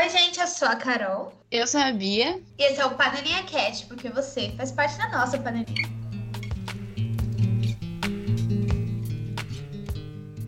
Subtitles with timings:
[0.00, 1.30] Oi, gente, eu sou a Carol.
[1.50, 2.40] Eu sou a Bia.
[2.58, 5.86] E esse é o Panelinha Cat, porque você faz parte da nossa panelinha.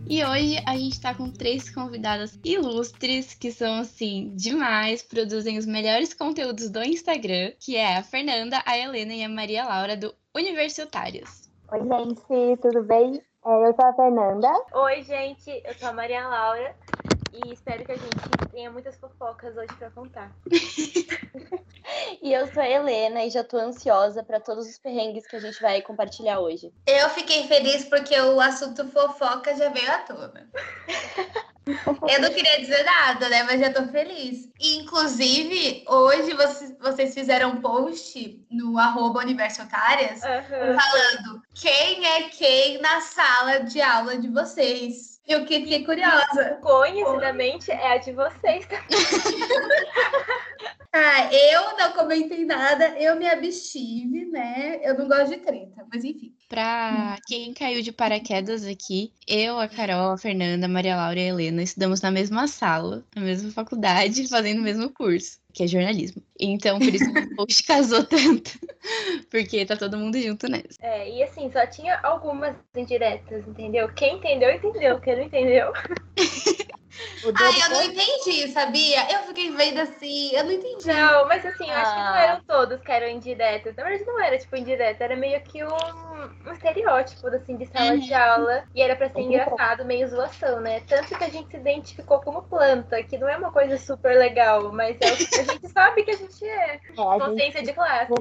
[0.08, 5.66] E hoje a gente tá com três convidadas ilustres que são assim demais, produzem os
[5.66, 10.14] melhores conteúdos do Instagram, que é a Fernanda, a Helena e a Maria Laura do
[10.34, 11.50] Universitários.
[11.70, 13.22] Oi, gente, tudo bem?
[13.44, 14.48] É, eu sou a Fernanda.
[14.72, 16.74] Oi, gente, eu sou a Maria Laura
[17.32, 20.30] e espero que a gente tenha muitas fofocas hoje para contar.
[22.22, 25.40] e eu sou a Helena e já tô ansiosa para todos os perrengues que a
[25.40, 26.72] gente vai compartilhar hoje.
[26.86, 30.50] Eu fiquei feliz porque o assunto fofoca já veio à tona.
[32.08, 33.44] Eu não queria dizer nada, né?
[33.44, 34.50] Mas já tô feliz.
[34.60, 39.34] E, inclusive, hoje vocês, vocês fizeram um post no arroba uhum.
[40.80, 45.11] falando quem é quem na sala de aula de vocês.
[45.26, 46.58] Eu fiquei curiosa.
[46.60, 48.66] Conhecidamente é a de vocês.
[50.92, 54.80] ah, eu não comentei nada, eu me abstive, né?
[54.82, 56.34] Eu não gosto de treta, mas enfim.
[56.48, 61.22] Pra quem caiu de paraquedas aqui, eu, a Carol, a Fernanda, a Maria Laura e
[61.22, 65.66] a Helena estudamos na mesma sala, na mesma faculdade, fazendo o mesmo curso que é
[65.66, 66.22] jornalismo.
[66.40, 68.58] Então, por isso que o post casou tanto.
[69.30, 70.78] Porque tá todo mundo junto nessa.
[70.80, 73.88] É, e assim, só tinha algumas indiretas, entendeu?
[73.94, 75.00] Quem entendeu, entendeu.
[75.00, 75.72] Quem não entendeu.
[77.34, 79.12] Ai, eu não entendi, sabia?
[79.12, 80.88] Eu fiquei vendo assim, eu não entendi.
[80.88, 81.80] Não, mas assim, eu ah.
[81.80, 82.22] acho que não ah.
[82.22, 83.76] eram todos que eram indiretas.
[83.76, 85.04] Na verdade, não era, tipo, indireta.
[85.04, 85.68] Era meio que um,
[86.46, 87.98] um estereótipo, assim, de sala uhum.
[87.98, 88.64] de aula.
[88.74, 90.80] E era pra ser engraçado, meio zoação, né?
[90.88, 94.72] Tanto que a gente se identificou como planta, que não é uma coisa super legal,
[94.72, 96.74] mas é o que a gente sabe que a gente é.
[96.74, 97.66] é Consciência gente...
[97.66, 98.12] de classe.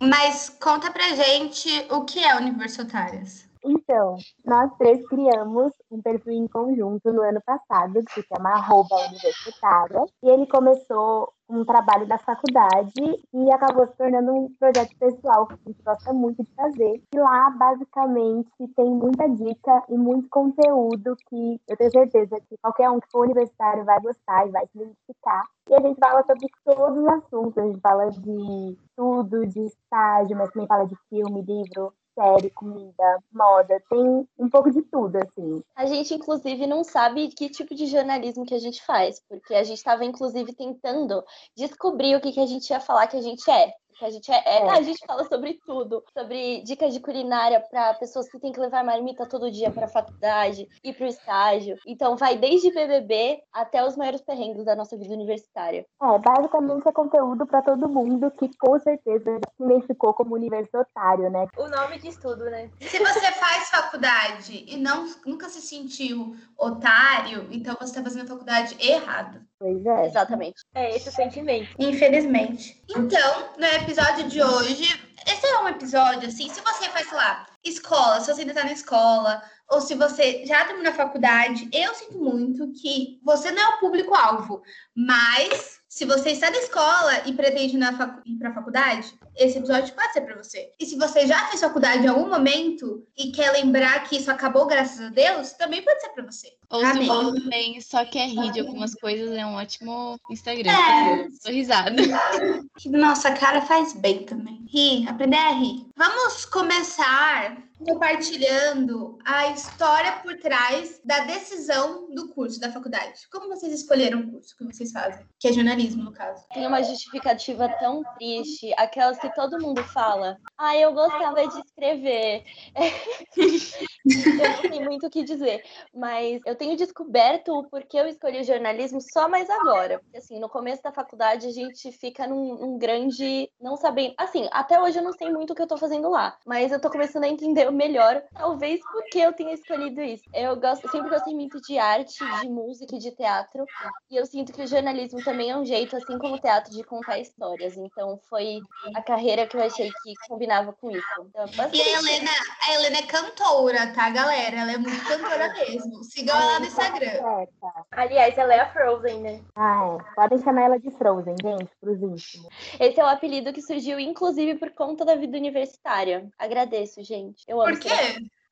[0.00, 3.51] Mas conta pra gente o que é Universitárias.
[3.64, 8.96] Então, nós três criamos um perfil em conjunto no ano passado, que se chama Arroba
[9.08, 12.92] Universitária, e ele começou um trabalho da faculdade
[13.32, 17.02] e acabou se tornando um projeto pessoal que a gente gosta muito de fazer.
[17.14, 22.90] E lá, basicamente, tem muita dica e muito conteúdo que eu tenho certeza que qualquer
[22.90, 25.44] um que for universitário vai gostar e vai se identificar.
[25.68, 30.36] E a gente fala sobre todos os assuntos, a gente fala de tudo, de estágio,
[30.36, 35.62] mas também fala de filme, livro, série, comida, moda, tem um pouco de tudo, assim.
[35.74, 39.64] A gente, inclusive, não sabe que tipo de jornalismo que a gente faz, porque a
[39.64, 41.24] gente estava, inclusive, tentando
[41.56, 44.30] descobrir o que, que a gente ia falar que a gente é que a gente
[44.30, 48.52] é, é, a gente fala sobre tudo, sobre dicas de culinária para pessoas que têm
[48.52, 51.76] que levar marmita todo dia para a faculdade e para o estágio.
[51.86, 55.86] Então vai desde BBB até os maiores perrengues da nossa vida universitária.
[56.02, 61.46] É, basicamente é conteúdo para todo mundo que com certeza se identificou como universitário, né?
[61.56, 62.70] O nome de tudo, né?
[62.80, 68.28] Se você faz faculdade e não nunca se sentiu otário, então você está fazendo a
[68.28, 69.40] faculdade errado.
[69.62, 70.06] Pois é.
[70.06, 70.64] Exatamente.
[70.74, 71.72] É esse o sentimento.
[71.78, 72.82] Infelizmente.
[72.90, 77.46] Então, no episódio de hoje, esse é um episódio, assim, se você faz, sei lá,
[77.64, 79.40] escola, se você ainda tá na escola,
[79.70, 83.78] ou se você já terminou a faculdade, eu sinto muito que você não é o
[83.78, 84.62] público-alvo,
[84.96, 90.12] mas se você está na escola e pretende ir para a faculdade, esse episódio pode
[90.12, 90.72] ser para você.
[90.80, 94.66] E se você já fez faculdade em algum momento e quer lembrar que isso acabou
[94.66, 96.48] graças a Deus, também pode ser para você.
[96.72, 100.70] Ou se você também só quer rir de algumas coisas, é um ótimo Instagram.
[100.70, 101.28] É.
[101.44, 101.90] Tô risada.
[102.86, 104.64] Nossa, cara faz bem também.
[104.68, 105.86] Rir, aprender a rir.
[105.94, 113.28] Vamos começar compartilhando a história por trás da decisão do curso da faculdade.
[113.30, 115.24] Como vocês escolheram o curso que vocês fazem?
[115.38, 116.44] Que é jornalismo, no caso.
[116.52, 120.38] Tem uma justificativa tão triste, aquelas que todo mundo fala.
[120.56, 122.44] Ah, eu gostava de escrever.
[123.36, 128.44] eu não sei muito o que dizer, mas eu tenho descoberto o porquê eu escolhi
[128.44, 129.98] jornalismo só mais agora.
[129.98, 133.50] Porque, assim, no começo da faculdade a gente fica num, num grande.
[133.60, 134.14] não sabendo.
[134.16, 136.80] Assim, até hoje eu não sei muito o que eu tô fazendo lá, mas eu
[136.80, 140.22] tô começando a entender melhor, talvez porque eu tenha escolhido isso.
[140.32, 143.64] Eu gosto, sempre gostei muito de arte, de música e de teatro,
[144.08, 146.84] e eu sinto que o jornalismo também é um jeito, assim como o teatro, de
[146.84, 147.76] contar histórias.
[147.76, 148.60] Então foi
[148.94, 151.02] a carreira que eu achei que combinava com isso.
[151.28, 154.60] Então, e a Helena, a Helena é cantora, tá, galera?
[154.60, 156.04] Ela é muito cantora mesmo.
[156.04, 157.46] Sigam ela no Instagram.
[157.90, 159.40] Aliás, ela é a Frozen, né?
[159.54, 160.14] Ah, é.
[160.14, 162.48] Podem chamar ela de Frozen, gente, pros íntimos.
[162.78, 166.28] Esse é o apelido que surgiu, inclusive, por conta da vida universitária.
[166.38, 167.44] Agradeço, gente.
[167.46, 167.88] Eu por quê?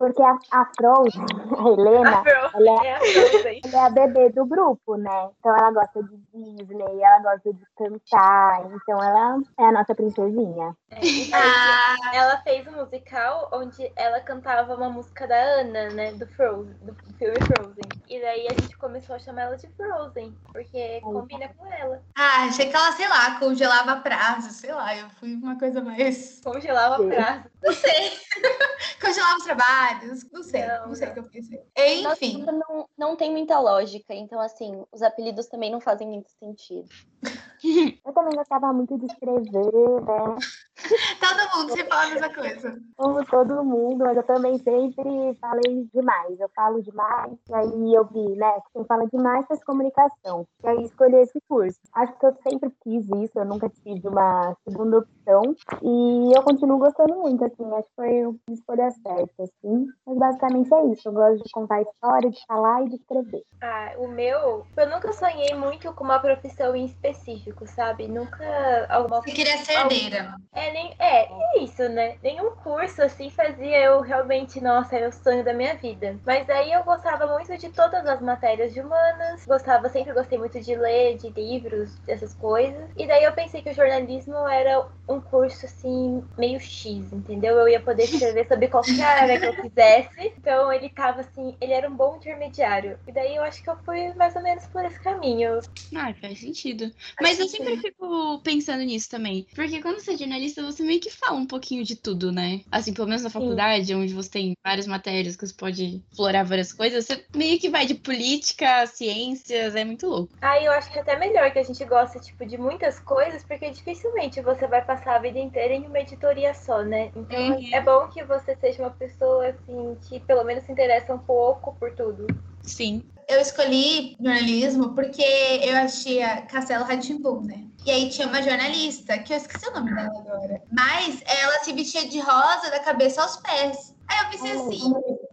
[0.01, 1.27] Porque a, a Frozen,
[1.61, 3.61] a Helena, A Frozen, ela é, é a Frozen.
[3.67, 5.29] ela é a bebê do grupo, né?
[5.39, 10.75] Então ela gosta de Disney, ela gosta de cantar, então ela é a nossa princesinha.
[10.91, 16.13] É, daí Ah, ela fez um musical onde ela cantava uma música da Ana, né?
[16.13, 17.85] Do Frozen, do filme Frozen.
[18.09, 22.03] E daí a gente começou a chamar ela de Frozen, porque combina com ela.
[22.17, 26.41] ah, achei que ela, sei lá, congelava prazo, sei lá, eu fui uma coisa mais.
[26.43, 27.09] Congelava Sim.
[27.11, 27.45] prazo.
[27.63, 28.13] Não sei.
[29.01, 29.45] congelava os
[29.91, 31.63] trabalhos, não sei, não, Não, sei o que eu pensei.
[32.03, 32.45] Nossa, Enfim.
[32.45, 36.89] não, não tem muita lógica, então assim, os apelidos também não fazem muito sentido.
[38.05, 40.37] Eu também gostava muito de escrever, né?
[41.21, 42.79] Todo mundo se fala a mesma coisa.
[42.97, 46.39] Como todo mundo, mas eu também sempre falei demais.
[46.39, 48.53] Eu falo demais, e aí eu vi, né?
[48.55, 50.47] que Quem fala demais faz comunicação.
[50.63, 51.79] E aí escolhi esse curso.
[51.95, 55.43] Acho que eu sempre quis isso, eu nunca tive uma segunda opção.
[55.83, 57.65] E eu continuo gostando muito, assim.
[57.75, 59.87] Acho que foi uma escolha certa, assim.
[60.07, 61.09] Mas basicamente é isso.
[61.09, 63.43] Eu gosto de contar história, de falar e de escrever.
[63.63, 68.09] Ah, o meu, eu nunca sonhei muito com uma profissão em específico, sabe?
[68.09, 70.35] Nunca alguma Você queria ser herdeira.
[70.53, 72.17] É, nem, é, é isso, né?
[72.23, 76.19] Nenhum curso assim fazia eu realmente, nossa, é o sonho da minha vida.
[76.25, 80.61] Mas aí eu gostava muito de todas as matérias de humanas, gostava, sempre gostei muito
[80.61, 82.89] de ler, de livros, dessas coisas.
[82.97, 87.59] E daí eu pensei que o jornalismo era um curso assim, meio X, entendeu?
[87.59, 90.33] Eu ia poder escrever sobre qualquer área que eu quisesse.
[90.39, 92.99] Então ele tava assim, ele era um bom intermediário.
[93.07, 95.59] E daí eu acho que eu fui mais ou menos por esse caminho.
[95.95, 96.91] Ah, faz sentido.
[97.21, 99.47] Mas eu sempre fico pensando nisso também.
[99.55, 102.61] Porque quando você é jornalista, você meio que fala um pouquinho de tudo, né?
[102.71, 106.73] Assim, pelo menos na faculdade, onde você tem várias matérias que você pode explorar várias
[106.73, 110.33] coisas, você meio que vai de política, ciências, é muito louco.
[110.41, 113.45] Aí eu acho que é até melhor que a gente goste, tipo, de muitas coisas,
[113.45, 117.11] porque dificilmente você vai passar a vida inteira em uma editoria só, né?
[117.15, 117.69] Então Uhum.
[117.73, 121.75] é bom que você seja uma pessoa, assim, que pelo menos se interessa um pouco
[121.75, 122.27] por tudo.
[122.63, 123.03] Sim.
[123.29, 125.23] Eu escolhi jornalismo porque
[125.63, 127.65] eu assistia Castelo Ratimbum, né?
[127.87, 130.63] E aí tinha uma jornalista, que eu esqueci o nome dela agora.
[130.71, 133.95] Mas ela se vestia de rosa da cabeça aos pés.
[134.09, 134.93] Aí eu pensei assim,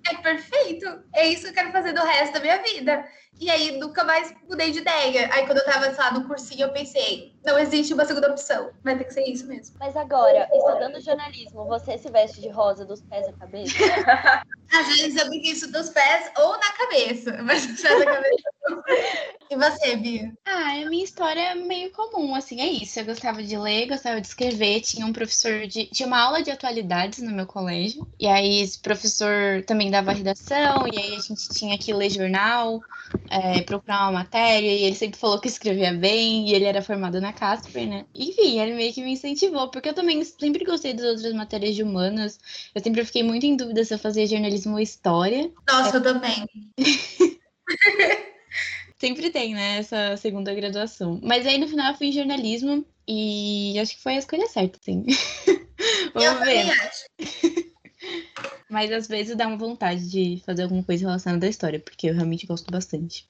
[0.09, 1.03] é perfeito.
[1.13, 3.05] É isso que eu quero fazer do resto da minha vida.
[3.39, 5.29] E aí nunca mais mudei de ideia.
[5.31, 8.71] Aí quando eu tava, sei lá, no cursinho, eu pensei, não existe uma segunda opção.
[8.83, 9.75] Vai ter que ser isso mesmo.
[9.79, 13.75] Mas agora, estudando jornalismo, você se veste de rosa dos pés à cabeça?
[14.73, 17.41] Às vezes eu brinquei isso dos pés ou na cabeça.
[17.43, 18.49] Mas dos pés da cabeça.
[19.49, 20.33] E você, Bia?
[20.45, 22.99] Ah, a minha história é meio comum, assim, é isso.
[22.99, 24.81] Eu gostava de ler, gostava de escrever.
[24.81, 25.85] Tinha um professor de.
[25.85, 28.05] Tinha uma aula de atualidades no meu colégio.
[28.19, 32.81] E aí esse professor também dava redação, e aí a gente tinha que ler jornal,
[33.29, 37.19] é, procurar uma matéria, e ele sempre falou que escrevia bem, e ele era formado
[37.21, 38.05] na Casper, né?
[38.13, 41.83] Enfim, ele meio que me incentivou, porque eu também sempre gostei das outras matérias de
[41.83, 42.39] humanas.
[42.73, 45.51] Eu sempre fiquei muito em dúvida se eu fazia jornalismo ou história.
[45.69, 46.47] Nossa, eu também.
[48.99, 51.19] Sempre tem, né, essa segunda graduação.
[51.21, 54.79] Mas aí no final eu fui em jornalismo e acho que foi a escolha certa,
[54.81, 55.05] sim.
[56.15, 56.71] eu Vamos também ver.
[56.71, 57.05] acho.
[58.69, 62.13] Mas às vezes dá uma vontade de fazer alguma coisa relacionada à história, porque eu
[62.13, 63.27] realmente gosto bastante.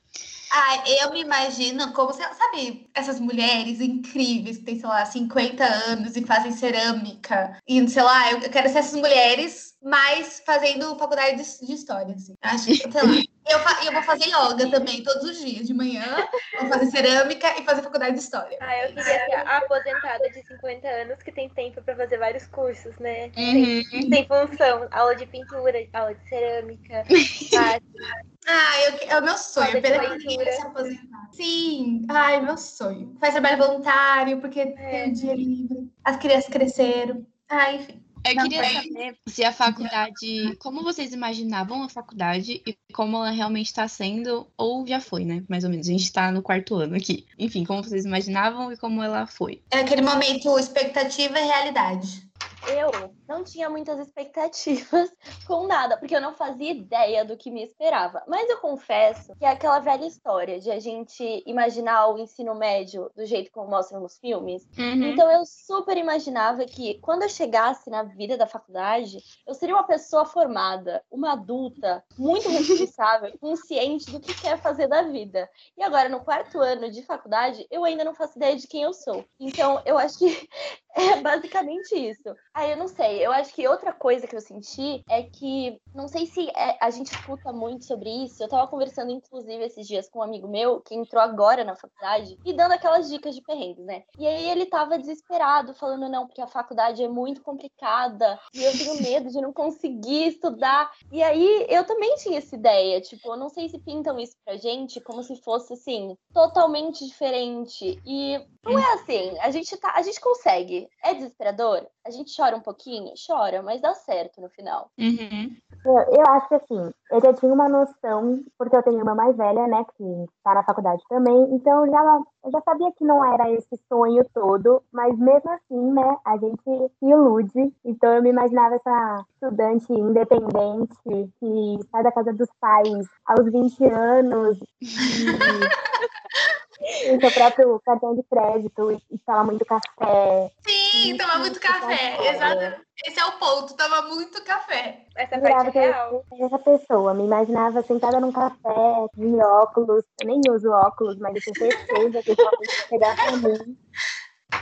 [0.51, 6.15] Ah, eu me imagino como, sabe, essas mulheres incríveis que têm, sei lá, 50 anos
[6.15, 7.59] e fazem cerâmica.
[7.67, 12.33] E, sei lá, eu quero ser essas mulheres, mas fazendo faculdade de, de história, assim.
[12.41, 13.23] Acho que, sei lá.
[13.47, 16.27] E eu, fa- e eu vou fazer yoga também, todos os dias, de manhã.
[16.59, 18.57] Vou fazer cerâmica e fazer faculdade de história.
[18.59, 22.47] Ah, eu queria ser a aposentada de 50 anos que tem tempo pra fazer vários
[22.47, 23.31] cursos, né?
[23.37, 23.83] Uhum.
[23.83, 27.05] Tem, tem função, aula de pintura, aula de cerâmica.
[28.49, 29.67] Ah, eu, é o meu sonho.
[29.67, 30.51] Fazer Pena que leitura.
[30.53, 31.29] se aposentar.
[31.33, 33.17] Sim, ai, meu sonho.
[33.19, 35.91] Faz trabalho voluntário, porque tem um dia livre.
[36.03, 37.27] As crianças cresceram.
[37.49, 38.01] Ah, enfim.
[38.29, 40.55] Eu Não, queria saber se a faculdade.
[40.57, 45.43] Como vocês imaginavam a faculdade e como ela realmente está sendo, ou já foi, né?
[45.47, 45.87] Mais ou menos.
[45.87, 47.25] A gente está no quarto ano aqui.
[47.39, 49.61] Enfim, como vocês imaginavam e como ela foi.
[49.71, 52.26] É aquele momento expectativa e realidade.
[52.67, 55.09] Eu não tinha muitas expectativas
[55.47, 58.21] com nada, porque eu não fazia ideia do que me esperava.
[58.27, 63.09] Mas eu confesso que é aquela velha história de a gente imaginar o ensino médio
[63.15, 64.67] do jeito como mostram nos filmes.
[65.11, 69.87] Então eu super imaginava que quando eu chegasse na vida da faculdade, eu seria uma
[69.87, 75.49] pessoa formada, uma adulta, muito responsável, consciente do que quer fazer da vida.
[75.77, 78.93] E agora, no quarto ano de faculdade, eu ainda não faço ideia de quem eu
[78.93, 79.23] sou.
[79.39, 80.49] Então, eu acho que
[80.97, 82.35] É basicamente isso.
[82.53, 86.07] Aí eu não sei, eu acho que outra coisa que eu senti é que, não
[86.07, 88.41] sei se é, a gente escuta muito sobre isso.
[88.41, 92.37] Eu tava conversando, inclusive, esses dias com um amigo meu que entrou agora na faculdade
[92.43, 94.03] e dando aquelas dicas de perrengues, né?
[94.17, 98.71] E aí ele tava desesperado, falando, não, porque a faculdade é muito complicada e eu
[98.71, 100.91] tenho medo de não conseguir estudar.
[101.11, 104.57] E aí eu também tinha essa ideia, tipo, eu não sei se pintam isso pra
[104.57, 108.01] gente como se fosse assim, totalmente diferente.
[108.03, 110.86] E não é assim, a gente tá, a gente consegue.
[111.03, 111.85] É desesperador?
[112.05, 113.13] A gente chora um pouquinho?
[113.25, 114.89] Chora, mas dá certo no final.
[114.97, 115.55] Uhum.
[115.85, 119.35] Eu, eu acho que assim, eu já tinha uma noção, porque eu tenho uma mais
[119.37, 123.23] velha, né, que tá na faculdade também, então eu já, eu já sabia que não
[123.33, 127.73] era esse sonho todo, mas mesmo assim, né, a gente se ilude.
[127.85, 130.97] Então eu me imaginava essa estudante independente
[131.39, 134.87] que sai da casa dos pais aos 20 anos e
[137.01, 140.51] tem seu próprio cartão de crédito e, e toma muito café.
[140.67, 142.17] Sim, toma muito café.
[142.29, 142.81] Exato.
[143.05, 145.05] Esse é o ponto, toma muito café.
[145.15, 146.25] Essa parte é eu real.
[146.39, 151.53] essa pessoa, me imaginava sentada num café, de óculos, eu nem uso óculos, mas eu
[151.53, 153.77] tenho certeza que isso chegar pra mim.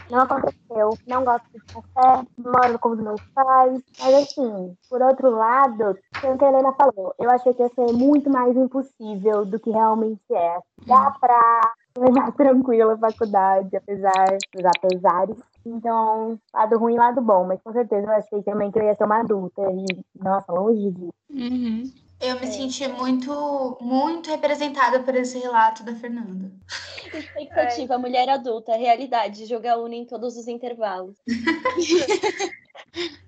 [0.09, 5.29] Não aconteceu, não gosto de café, moro com os meus pais, mas assim, por outro
[5.29, 9.45] lado, foi o que a Helena falou, eu achei que ia ser muito mais impossível
[9.45, 10.57] do que realmente é.
[10.85, 15.37] Dá pra levar tranquila a faculdade, apesar dos apesares.
[15.65, 18.95] Então, lado ruim e lado bom, mas com certeza eu achei também que eu ia
[18.95, 19.85] ser uma adulta e,
[20.21, 21.13] nossa, longe disso.
[21.29, 21.91] Uhum.
[22.21, 26.51] Eu me senti muito, muito representada por esse relato da Fernanda.
[27.13, 31.15] Expectativa, mulher adulta, realidade, jogar Uno em todos os intervalos.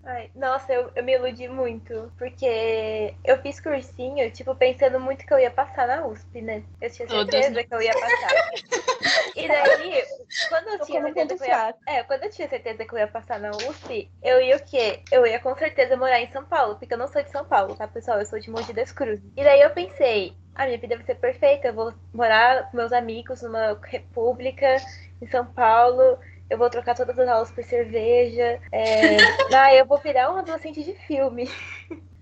[0.03, 5.33] Ai, nossa, eu, eu me iludi muito, porque eu fiz cursinho, tipo, pensando muito que
[5.33, 6.63] eu ia passar na USP, né?
[6.79, 8.51] Eu tinha certeza que eu ia passar.
[9.35, 10.03] e daí,
[10.47, 12.99] quando eu Tô tinha certeza que eu ia, é, quando eu tinha certeza que eu
[12.99, 15.01] ia passar na USP, eu ia o quê?
[15.11, 17.75] Eu ia com certeza morar em São Paulo, porque eu não sou de São Paulo,
[17.75, 18.19] tá, pessoal?
[18.19, 19.29] Eu sou de Mogi das Cruzes.
[19.35, 22.93] E daí eu pensei, a minha vida vai ser perfeita, eu vou morar com meus
[22.93, 24.77] amigos numa república
[25.21, 26.17] em São Paulo.
[26.49, 28.59] Eu vou trocar todas as aulas por cerveja.
[28.71, 29.17] É...
[29.53, 31.49] ah, eu vou virar uma adolescente de filme.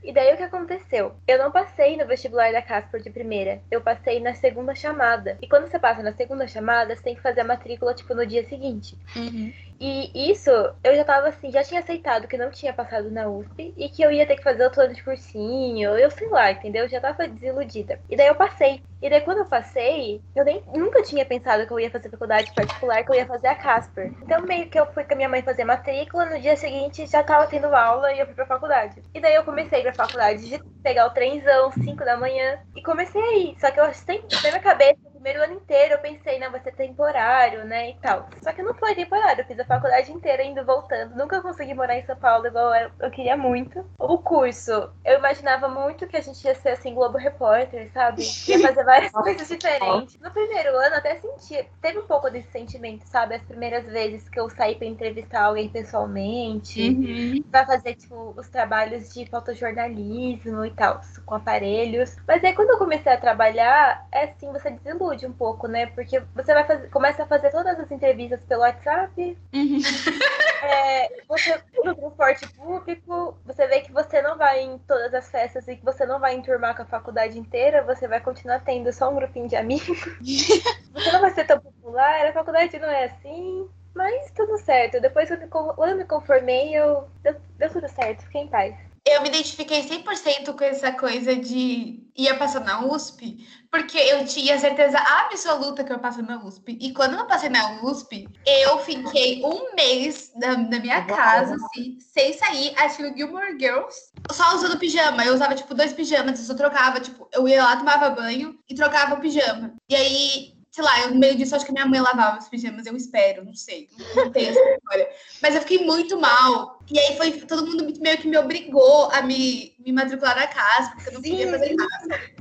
[0.06, 1.14] E daí o que aconteceu?
[1.28, 3.60] Eu não passei no vestibular da Casper de primeira.
[3.72, 5.36] Eu passei na segunda chamada.
[5.42, 8.26] E quando você passa na segunda chamada, você tem que fazer a matrícula, tipo, no
[8.26, 8.96] dia seguinte.
[9.16, 9.52] Uhum.
[9.80, 10.50] E isso,
[10.84, 14.02] eu já tava assim, já tinha aceitado que não tinha passado na USP e que
[14.02, 16.84] eu ia ter que fazer outro ano de cursinho, eu sei lá, entendeu?
[16.84, 18.00] Eu já tava desiludida.
[18.10, 18.82] E daí eu passei.
[19.02, 22.54] E daí quando eu passei, eu nem nunca tinha pensado que eu ia fazer faculdade
[22.54, 24.12] particular, que eu ia fazer a Casper.
[24.22, 27.22] Então meio que eu fui com a minha mãe fazer matrícula, no dia seguinte já
[27.22, 29.02] tava tendo aula e eu fui pra faculdade.
[29.14, 33.22] E daí eu comecei pra faculdade de pegar o trenzão, 5 da manhã, e comecei
[33.22, 33.56] a ir.
[33.60, 36.72] Só que eu sempre, na minha cabeça, primeiro ano inteiro, eu pensei, não, vai ser
[36.74, 38.30] temporário, né, e tal.
[38.44, 41.16] Só que não foi temporário, eu fiz a faculdade inteira indo voltando.
[41.16, 43.84] Nunca consegui morar em São Paulo igual eu, eu queria muito.
[43.98, 44.72] O curso,
[45.04, 48.38] eu imaginava muito que a gente ia ser assim, Globo Repórter, sabe?
[48.48, 50.20] Ia fazer várias coisas diferentes.
[50.22, 53.36] No primeiro ano, eu até senti, teve um pouco desse sentimento, sabe?
[53.36, 57.44] As primeiras vezes que eu saí pra entrevistar alguém pessoalmente Uhum.
[57.52, 62.16] vai fazer, tipo, os trabalhos de fotojornalismo e tal, com aparelhos.
[62.28, 65.86] Mas aí quando eu comecei a trabalhar, é assim, você desilude um pouco, né?
[65.86, 69.78] Porque você vai fazer, começa a fazer todas as entrevistas pelo WhatsApp, Uhum.
[70.64, 75.68] é, você no transporte público, você vê que você não vai em todas as festas
[75.68, 79.12] e que você não vai enturmar com a faculdade inteira, você vai continuar tendo só
[79.12, 80.00] um grupinho de amigos.
[80.20, 83.70] você não vai ser tão popular, a faculdade não é assim.
[83.94, 85.00] Mas tudo certo.
[85.00, 87.08] Depois, eu me eu me conformei, eu...
[87.24, 88.24] Deu, deu tudo certo.
[88.24, 88.76] Fiquei em paz.
[89.16, 94.60] Eu me identifiquei 100% com essa coisa de ia passar na USP, porque eu tinha
[94.60, 96.78] certeza absoluta que eu ia passar na USP.
[96.82, 101.98] E quando eu passei na USP, eu fiquei um mês na, na minha casa, assim,
[102.00, 103.98] sem sair, assistindo Gilmore Girls,
[104.32, 105.24] só usando pijama.
[105.24, 108.76] Eu usava, tipo, dois pijamas, eu só trocava, tipo, eu ia lá, tomava banho e
[108.76, 109.74] trocava o pijama.
[109.90, 112.86] E aí, sei lá, eu, no meio disso, acho que minha mãe lavava os pijamas,
[112.86, 115.10] eu espero, não sei, não tenho essa história.
[115.42, 116.82] Mas eu fiquei muito mal.
[116.92, 120.92] E aí foi, todo mundo meio que me obrigou a me, me matricular na casa,
[120.92, 122.35] porque eu não queria fazer nada.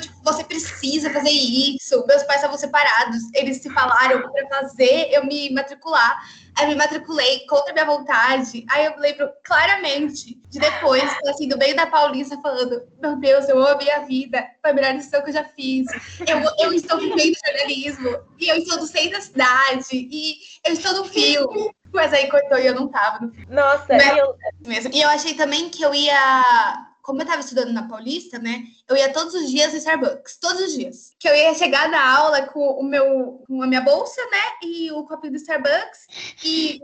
[0.00, 2.04] Tipo, você precisa fazer isso.
[2.06, 6.20] Meus pais estavam separados, eles se falaram para fazer eu me matricular.
[6.58, 8.64] Aí eu me matriculei contra a minha vontade.
[8.70, 13.58] Aí eu lembro claramente de depois, assim, do meio da Paulista, falando: Meu Deus, eu
[13.58, 15.86] amo a minha vida, foi a melhor decisão que eu já fiz.
[16.26, 20.36] Eu, eu estou vivendo jornalismo, e eu estou no centro da cidade, e
[20.66, 21.70] eu estou no filme.
[21.92, 24.94] Mas aí cortou e eu não tava no Nossa, Mas- eu, mesmo.
[24.94, 28.62] E eu achei também que eu ia como eu tava estudando na Paulista, né?
[28.88, 31.10] Eu ia todos os dias no Starbucks, todos os dias.
[31.18, 34.42] Que eu ia chegar na aula com o meu, com a minha bolsa, né?
[34.62, 36.06] E o copinho do Starbucks
[36.44, 36.78] e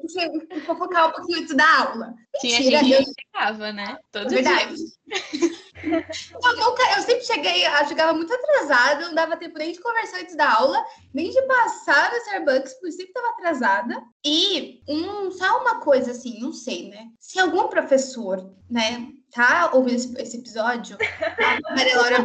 [0.66, 2.14] fofocar um pouquinho antes da aula.
[2.40, 3.98] Tinha Mentira, gente eu- que chegava, né?
[4.10, 4.74] Todo Verdade.
[4.74, 4.86] dia.
[5.86, 10.20] Eu, nunca, eu sempre cheguei, eu chegava muito atrasada, não dava tempo nem de conversar
[10.20, 10.82] antes da aula,
[11.14, 14.02] nem de passar no Starbucks, porque eu sempre estava atrasada.
[14.24, 17.06] E um, só uma coisa assim, não sei, né?
[17.20, 20.96] Se algum professor, né, tá ouvindo esse, esse episódio,
[21.38, 22.24] a Maria Laura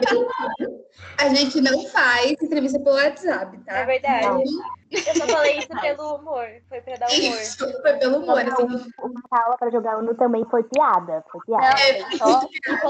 [1.18, 3.78] a gente não faz entrevista pelo WhatsApp, tá?
[3.78, 4.26] É verdade.
[4.26, 4.44] Não.
[4.92, 6.48] Eu só falei isso pelo humor.
[6.68, 7.42] Foi pra dar humor.
[7.42, 8.92] Isso, foi pelo humor, assim.
[9.00, 11.24] Uma aula pra jogar Uno também foi piada.
[11.32, 11.66] Foi piada.
[11.66, 12.42] Não, É, foi só.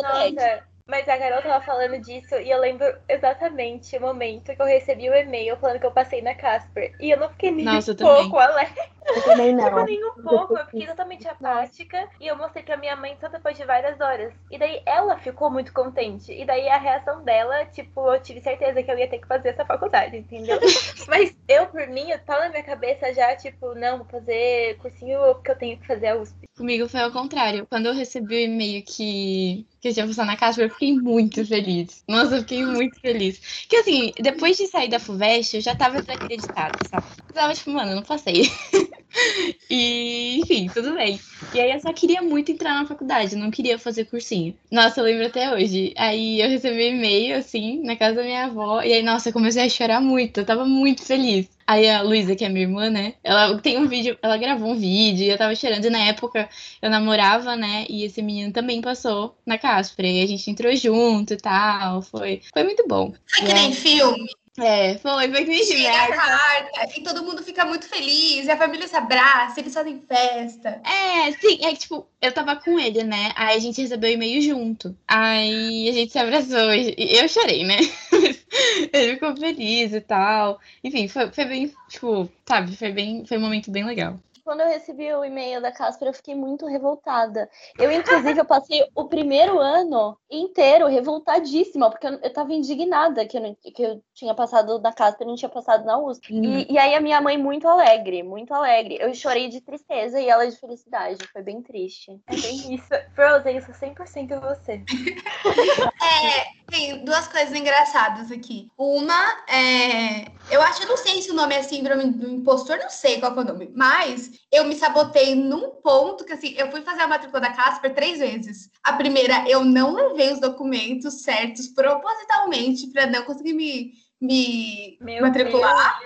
[0.01, 4.65] Nossa, mas a Carol tava falando disso e eu lembro exatamente o momento que eu
[4.65, 6.93] recebi o e-mail falando que eu passei na Casper.
[6.99, 8.81] E eu não fiquei nem Nossa, um eu pouco alegre.
[9.07, 9.85] Eu também Tipo, não.
[9.85, 10.57] nem um pouco.
[10.57, 14.33] Eu fiquei totalmente apática e eu mostrei pra minha mãe só depois de várias horas.
[14.51, 16.33] E daí ela ficou muito contente.
[16.33, 19.49] E daí a reação dela, tipo, eu tive certeza que eu ia ter que fazer
[19.49, 20.59] essa faculdade, entendeu?
[21.07, 25.19] Mas eu, por mim, eu tava na minha cabeça já, tipo, não, vou fazer cursinho
[25.35, 26.47] porque eu tenho que fazer a USP.
[26.57, 27.65] Comigo foi ao contrário.
[27.65, 31.43] Quando eu recebi o e-mail que, que eu tinha passado na casa, eu fiquei muito
[31.43, 32.03] feliz.
[32.07, 33.65] Nossa, eu fiquei muito feliz.
[33.67, 37.07] Que assim, depois de sair da FUVEST, eu já tava desacreditada, sabe?
[37.29, 38.43] Eu tava tipo, mano, eu não passei.
[39.69, 41.19] e, enfim, tudo bem.
[41.53, 44.55] E aí eu só queria muito entrar na faculdade, não queria fazer cursinho.
[44.71, 45.93] Nossa, eu lembro até hoje.
[45.97, 48.83] Aí eu recebi e-mail, assim, na casa da minha avó.
[48.83, 50.41] E aí, nossa, eu comecei a chorar muito.
[50.41, 51.49] Eu tava muito feliz.
[51.71, 53.13] Aí a Luísa, que é minha irmã, né?
[53.23, 55.85] Ela tem um vídeo, ela gravou um vídeo e eu tava chorando.
[55.85, 56.49] E na época
[56.81, 57.85] eu namorava, né?
[57.87, 60.05] E esse menino também passou na Casper.
[60.05, 62.01] E a gente entrou junto e tal.
[62.01, 63.13] Foi, foi muito bom.
[63.25, 64.29] Foi que nem filme.
[64.59, 66.17] É, foi, foi que nem Chega a filme.
[66.17, 70.81] carta e todo mundo fica muito feliz, e a família se abraça, eles fazem festa.
[70.83, 73.31] É, sim, é que tipo, eu tava com ele, né?
[73.37, 74.93] Aí a gente recebeu o e-mail junto.
[75.07, 76.73] Aí a gente se abraçou.
[76.73, 77.77] E eu chorei, né?
[78.93, 80.59] ele ficou feliz e tal.
[80.83, 84.19] Enfim, foi, foi bem, tipo, sabe, foi bem, foi um momento bem legal.
[84.43, 87.49] Quando eu recebi o e-mail da Casper, eu fiquei muito revoltada.
[87.77, 93.37] Eu, inclusive, eu passei o primeiro ano inteiro revoltadíssima, porque eu, eu tava indignada que
[93.37, 96.33] eu, não- que eu tinha passado na Casper e não tinha passado na USP.
[96.33, 98.97] E, e aí a minha mãe muito alegre, muito alegre.
[98.99, 101.25] Eu chorei de tristeza e ela de felicidade.
[101.31, 102.19] Foi bem triste.
[102.27, 102.87] É bem isso.
[103.13, 104.83] Frozen, isso é 100% você.
[106.01, 108.69] É, tem duas coisas engraçadas aqui.
[108.77, 110.25] Uma é.
[110.49, 113.35] Eu acho, eu não sei se o nome é síndrome do impostor, não sei qual
[113.35, 117.07] é o nome, mas eu me sabotei num ponto que assim, eu fui fazer a
[117.07, 118.69] matrícula da Casper três vezes.
[118.83, 125.21] A primeira, eu não levei os documentos certos propositalmente para não conseguir me, me Meu
[125.21, 125.99] matricular.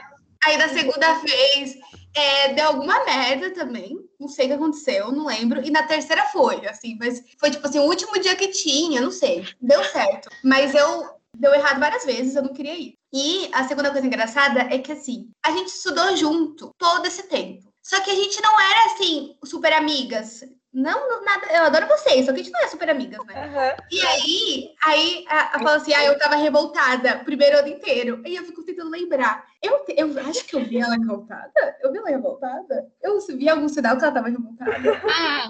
[0.44, 1.76] Aí da segunda vez
[2.16, 3.98] é, deu alguma merda também.
[4.20, 5.62] Não sei o que aconteceu, não lembro.
[5.66, 9.12] E na terceira foi, assim, mas foi tipo assim, o último dia que tinha, não
[9.12, 9.46] sei.
[9.60, 10.30] Deu certo.
[10.44, 12.96] Mas eu deu errado várias vezes, eu não queria ir.
[13.14, 17.74] E a segunda coisa engraçada é que assim, a gente estudou junto todo esse tempo.
[17.86, 20.44] Só que a gente não era assim, super amigas.
[20.74, 21.46] Não, nada.
[21.54, 23.46] Eu adoro vocês, só que a gente não é super amigas, né?
[23.46, 23.76] Aham.
[23.92, 28.24] E aí, aí a, a fala assim, ah, eu tava revoltada o primeiro ano inteiro.
[28.26, 29.46] E eu fico tentando lembrar.
[29.66, 31.78] Eu, eu acho que eu vi ela revoltada.
[31.82, 32.88] Eu vi ela revoltada.
[33.02, 35.02] Eu vi algum sinal que ela tava revoltada.
[35.10, 35.50] Ah,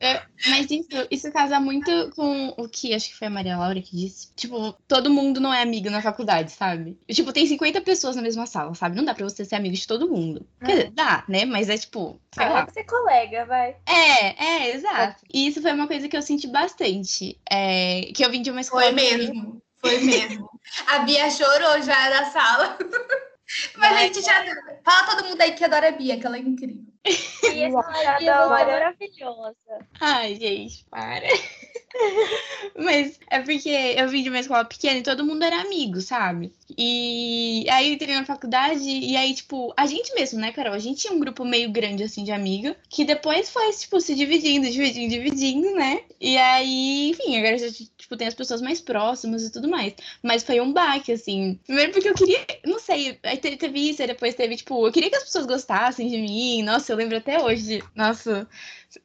[0.00, 3.80] é, mas isso, isso casa muito com o que acho que foi a Maria Laura
[3.80, 4.32] que disse.
[4.34, 6.98] Tipo, todo mundo não é amigo na faculdade, sabe?
[7.08, 8.96] Tipo, tem 50 pessoas na mesma sala, sabe?
[8.96, 10.44] Não dá pra você ser amigo de todo mundo.
[10.58, 11.44] Quer dizer, dá, né?
[11.44, 12.54] Mas é tipo, sei Ah, lá.
[12.60, 13.76] dá pra ser colega, vai.
[13.86, 15.22] É, é, exato.
[15.32, 17.38] E isso foi uma coisa que eu senti bastante.
[17.48, 18.82] É, que eu vim de uma escola.
[18.82, 19.62] Foi mesmo.
[19.78, 20.48] Foi mesmo.
[20.86, 22.78] A Bia chorou já na sala.
[23.76, 24.44] Mas a gente já.
[24.84, 26.82] Fala todo mundo aí que adora a Bia, que ela é incrível.
[27.44, 29.56] E da você é maravilhosa.
[30.00, 31.26] Ai, gente, para.
[32.78, 36.52] Mas é porque eu vim de uma escola pequena e todo mundo era amigo, sabe?
[36.78, 40.72] E aí entrei na faculdade e aí, tipo, a gente mesmo, né, Carol?
[40.74, 44.14] A gente tinha um grupo meio grande, assim, de amigo, que depois foi, tipo, se
[44.14, 46.02] dividindo, dividindo, dividindo, né?
[46.20, 49.94] E aí, enfim, agora já, tipo, tem as pessoas mais próximas e tudo mais.
[50.22, 51.58] Mas foi um baque, assim.
[51.66, 54.92] Primeiro porque eu queria, não sei, aí te- teve isso, aí depois teve, tipo, eu
[54.92, 56.62] queria que as pessoas gostassem de mim.
[56.62, 57.82] Nossa, eu lembro até hoje.
[57.94, 58.48] Nossa,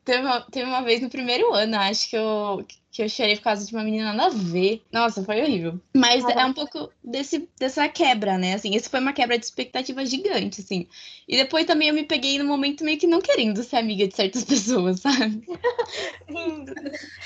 [0.03, 2.65] Teve uma, teve uma vez no primeiro ano, acho que eu,
[2.97, 4.81] que eu chorei por causa de uma menina nada a ver.
[4.91, 5.79] Nossa, foi horrível.
[5.95, 8.55] Mas é um pouco desse, dessa quebra, né?
[8.55, 10.87] Assim, isso foi uma quebra de expectativa gigante, assim.
[11.27, 14.15] E depois também eu me peguei no momento meio que não querendo ser amiga de
[14.15, 15.47] certas pessoas, sabe?
[16.27, 16.73] Lindo.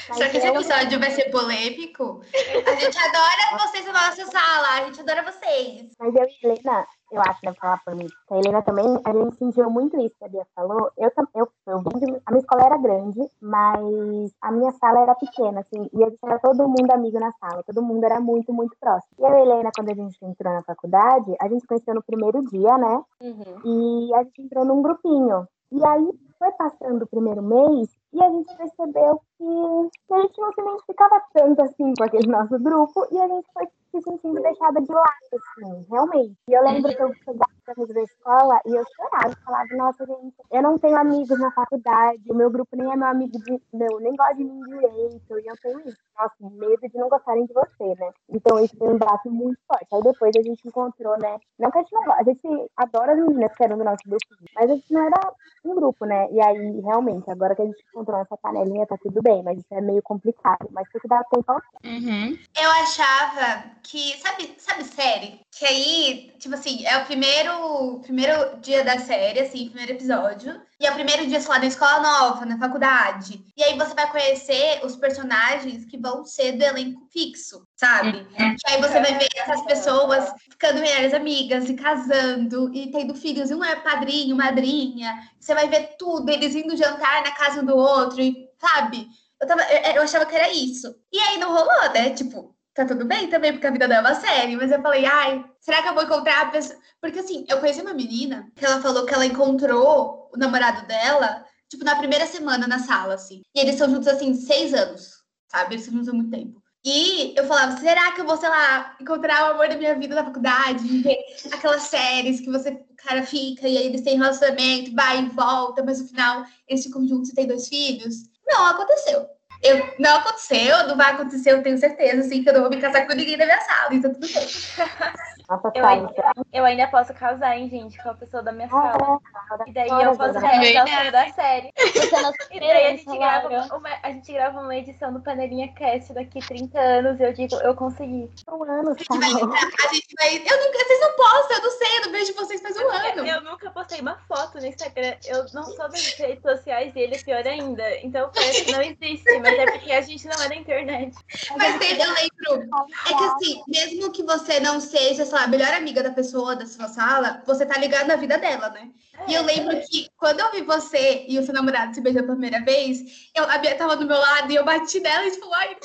[0.07, 2.21] Só que esse episódio vai ser polêmico.
[2.65, 4.67] A gente adora vocês na nossa sala.
[4.67, 5.89] A gente adora vocês.
[5.97, 8.07] Mas eu e Helena, eu acho que deve falar por mim.
[8.29, 10.89] A Helena também, a gente sentiu muito isso que a Bia falou.
[10.97, 11.77] Eu, eu, eu,
[12.25, 16.19] a minha escola era grande, mas a minha sala era pequena, assim, e a gente
[16.23, 19.11] era todo mundo amigo na sala, todo mundo era muito, muito próximo.
[19.19, 22.77] E a Helena, quando a gente entrou na faculdade, a gente conheceu no primeiro dia,
[22.77, 23.03] né?
[23.21, 24.07] Uhum.
[24.09, 25.47] E a gente entrou num grupinho.
[25.71, 30.51] E aí foi passando o primeiro mês e a gente percebeu que, a gente não
[30.53, 34.81] se identificava tanto assim com aquele nosso grupo e a gente foi se sentindo deixada
[34.81, 36.37] de lado, assim, realmente.
[36.47, 40.61] E eu lembro que eu chegava da escola e eu chorava, falava, nossa, gente, eu
[40.61, 44.15] não tenho amigos na faculdade, o meu grupo nem é meu amigo de meu, nem
[44.15, 47.95] gosta de mim direito, e eu tenho isso, nossa, medo de não gostarem de você,
[47.99, 48.11] né?
[48.29, 49.87] Então isso foi um braço muito forte.
[49.93, 51.37] Aí depois a gente encontrou, né?
[51.59, 54.03] Não que a gente não gosta, a gente adora as meninas que eram do nosso
[54.05, 55.33] grupo, mas a gente não era
[55.65, 56.27] um grupo, né?
[56.31, 59.73] E aí, realmente, agora que a gente encontrou essa panelinha, tá tudo bem, mas isso
[59.73, 62.37] é meio complicado, mas tem que dar tempo ao uhum.
[62.59, 65.39] Eu achava que, sabe, sabe série?
[65.51, 70.61] Que aí, tipo assim, é o primeiro, primeiro dia da série, assim, primeiro episódio.
[70.79, 73.43] E é o primeiro dia, sei lá, na escola nova, na faculdade.
[73.55, 78.19] E aí você vai conhecer os personagens que vão ser do elenco fixo, sabe?
[78.19, 78.55] Uhum.
[78.55, 83.49] Que aí você vai ver essas pessoas ficando melhores amigas e casando e tendo filhos.
[83.49, 85.11] Um é padrinho, madrinha.
[85.39, 89.07] Você vai ver tudo, eles indo jantar na casa do outro, e, sabe?
[89.41, 90.95] Eu, tava, eu, eu achava que era isso.
[91.11, 92.11] E aí não rolou, né?
[92.11, 94.55] Tipo, tá tudo bem também, porque a vida dela é uma série.
[94.55, 96.79] Mas eu falei, ai, será que eu vou encontrar a pessoa?
[97.01, 101.43] Porque assim, eu conheci uma menina que ela falou que ela encontrou o namorado dela,
[101.67, 103.41] tipo, na primeira semana na sala, assim.
[103.55, 105.13] E eles são juntos, assim, seis anos,
[105.51, 105.73] sabe?
[105.73, 106.60] Eles são juntos há muito tempo.
[106.83, 110.15] E eu falava, será que eu vou, sei lá, encontrar o amor da minha vida
[110.15, 110.83] na faculdade?
[111.53, 112.71] Aquelas séries que você,
[113.03, 117.07] cara fica e aí eles têm relacionamento, vai e volta, mas no final eles ficam
[117.07, 118.15] juntos e têm dois filhos.
[118.47, 119.25] Não aconteceu.
[119.61, 122.81] Eu, não aconteceu, não vai acontecer, eu tenho certeza, assim, que eu não vou me
[122.81, 124.47] casar com ninguém da minha sala, então tudo bem.
[125.75, 126.13] eu, ainda,
[126.53, 129.19] eu ainda posso casar, hein, gente, com a pessoa da minha sala.
[129.67, 131.73] E daí eu posso realizar o sonho da série.
[132.51, 136.39] e daí a gente, grava uma, a gente grava uma edição do Panelinha Cast daqui
[136.39, 138.29] 30 anos e eu digo, eu consegui.
[138.49, 139.15] Um ano, tá?
[139.15, 140.37] A gente vai.
[140.37, 143.27] Eu nunca, vocês não postam, eu não sei, eu não vejo vocês faz um ano.
[143.27, 145.15] Eu, eu nunca postei uma foto no Instagram.
[145.25, 147.83] Eu não sou das redes sociais dele, pior ainda.
[147.99, 151.15] Então parece que não existe, mas é porque a gente não é da internet.
[151.57, 152.69] Mas eu lembro.
[153.05, 156.55] É que assim, mesmo que você não seja, sei lá, a melhor amiga da pessoa
[156.55, 158.89] da sua sala, você tá ligado na vida dela, né?
[159.17, 159.81] É, e eu lembro é.
[159.81, 163.49] que quando eu vi você e o seu namorado se beijando pela primeira vez, eu,
[163.49, 165.77] a Bia tava do meu lado e eu bati nela e falou, ai,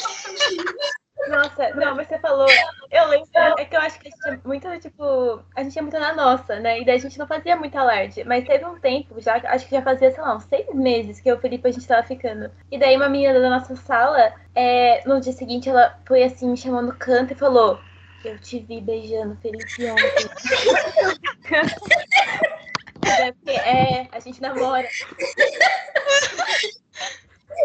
[1.29, 2.47] nossa, não, você falou,
[2.91, 5.83] eu lembro, é que eu acho que a gente é muito, tipo, a gente é
[5.83, 6.81] muito na nossa, né?
[6.81, 8.23] E daí a gente não fazia muito alarde.
[8.25, 11.29] Mas teve um tempo, já acho que já fazia, sei lá, uns seis meses que
[11.29, 12.51] eu e o Felipe a gente tava ficando.
[12.71, 16.57] E daí uma menina da nossa sala, é, no dia seguinte, ela foi assim, me
[16.57, 17.81] chamando no canto e falou:
[18.25, 20.31] Eu te vi beijando Felipe ontem.
[23.47, 24.89] é, a gente namora.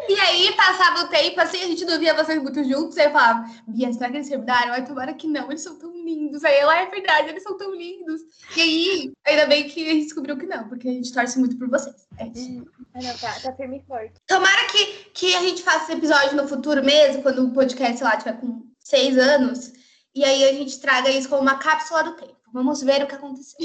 [0.08, 2.98] E aí, passava o tempo, assim, a gente não via vocês muito juntos.
[2.98, 4.74] Aí eu falava, Bia, será que eles terminaram?
[4.74, 6.44] Ai, tomara que não, eles são tão lindos.
[6.44, 8.22] Aí ela, é verdade, eles são tão lindos.
[8.56, 11.58] E aí, ainda bem que a gente descobriu que não, porque a gente torce muito
[11.58, 12.08] por vocês.
[12.18, 12.66] É isso.
[12.94, 14.14] Ah, não, tá, tá firme e forte.
[14.28, 18.08] Tomara que, que a gente faça esse episódio no futuro mesmo, quando o podcast, sei
[18.08, 19.74] lá, tiver com seis anos.
[20.14, 22.38] E aí a gente traga isso como uma cápsula do tempo.
[22.54, 23.58] Vamos ver o que aconteceu.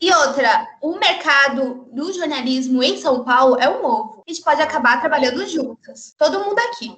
[0.00, 4.22] E outra, o mercado do jornalismo em São Paulo é um ovo.
[4.26, 6.14] A gente pode acabar trabalhando juntas.
[6.16, 6.96] Todo mundo aqui.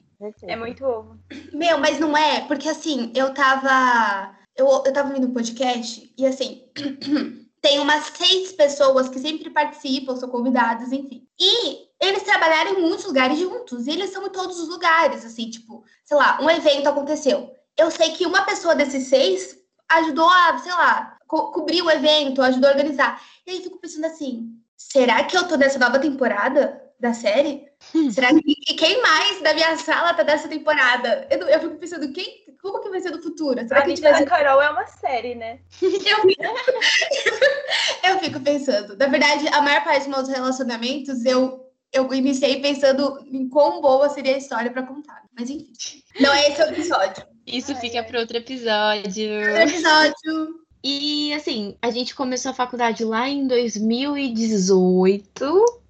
[0.52, 1.18] É muito ovo.
[1.52, 4.36] Meu, mas não é, porque assim, eu tava.
[4.54, 6.64] Eu, eu tava ouvindo um podcast e assim.
[7.60, 11.26] tem umas seis pessoas que sempre participam, são convidadas, enfim.
[11.38, 13.86] E eles trabalharam em muitos lugares juntos.
[13.86, 17.50] E eles são em todos os lugares, assim, tipo, sei lá, um evento aconteceu.
[17.76, 22.42] Eu sei que uma pessoa desses seis ajudou a, sei lá, co cobrir o evento,
[22.42, 23.20] ajudou a organizar.
[23.46, 27.68] E aí fico pensando assim, será que eu tô nessa nova temporada da série?
[27.94, 28.10] Hum.
[28.10, 31.26] Será que e quem mais da minha sala tá dessa temporada?
[31.30, 33.60] Eu, eu fico pensando, quem, como que vai ser no futuro?
[33.66, 34.26] Será a que a gente vai ser...
[34.26, 35.60] Carol é uma série, né?
[35.82, 36.18] Eu,
[38.10, 38.96] eu fico pensando.
[38.96, 44.08] Na verdade, a maior parte dos meus relacionamentos, eu, eu iniciei pensando em quão boa
[44.08, 45.22] seria a história para contar.
[45.36, 45.72] Mas enfim,
[46.20, 47.29] não é esse o episódio.
[47.46, 49.32] Isso fica para outro episódio.
[49.32, 50.60] Outro episódio.
[50.82, 55.80] E assim, a gente começou a faculdade lá em 2018,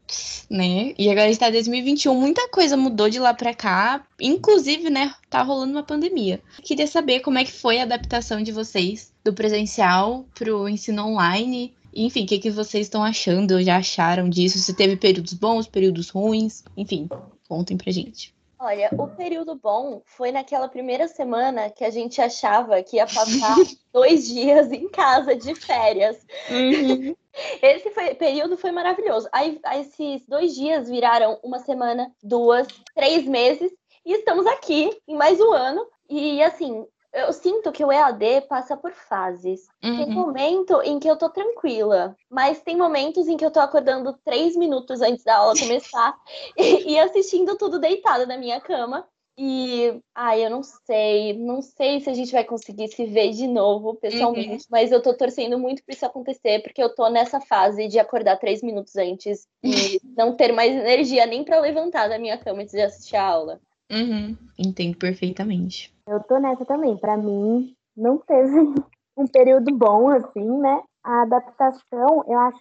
[0.51, 0.93] né?
[0.99, 5.43] E agora está em 2021, muita coisa mudou de lá para cá, inclusive, né, tá
[5.43, 6.43] rolando uma pandemia.
[6.63, 11.73] Queria saber como é que foi a adaptação de vocês do presencial pro ensino online.
[11.95, 14.59] Enfim, o que, que vocês estão achando, já acharam disso?
[14.59, 17.09] Se teve períodos bons, períodos ruins, enfim,
[17.49, 18.35] contem pra gente.
[18.63, 23.57] Olha, o período bom foi naquela primeira semana que a gente achava que ia passar
[23.91, 26.19] dois dias em casa de férias.
[26.51, 27.17] Uhum.
[27.63, 29.27] Esse foi, período foi maravilhoso.
[29.33, 33.73] Aí, aí esses dois dias viraram uma semana, duas, três meses,
[34.05, 35.87] e estamos aqui em mais um ano.
[36.07, 39.67] E assim, eu sinto que o EAD passa por fases.
[39.81, 40.15] Tem Uhum.
[40.15, 44.57] momento em que eu tô tranquila, mas tem momentos em que eu tô acordando três
[44.57, 46.17] minutos antes da aula começar
[46.57, 49.07] e, e assistindo tudo deitada na minha cama.
[49.43, 53.47] E, ai, eu não sei, não sei se a gente vai conseguir se ver de
[53.47, 57.89] novo pessoalmente, mas eu tô torcendo muito pra isso acontecer, porque eu tô nessa fase
[57.89, 62.37] de acordar três minutos antes e não ter mais energia nem pra levantar da minha
[62.37, 63.61] cama antes de assistir a aula.
[63.91, 64.37] Uhum.
[64.59, 65.93] Entendo perfeitamente.
[66.11, 66.97] Eu tô nessa também.
[66.97, 68.59] Pra mim, não teve
[69.17, 70.83] um período bom, assim, né?
[71.05, 72.59] A adaptação, eu acho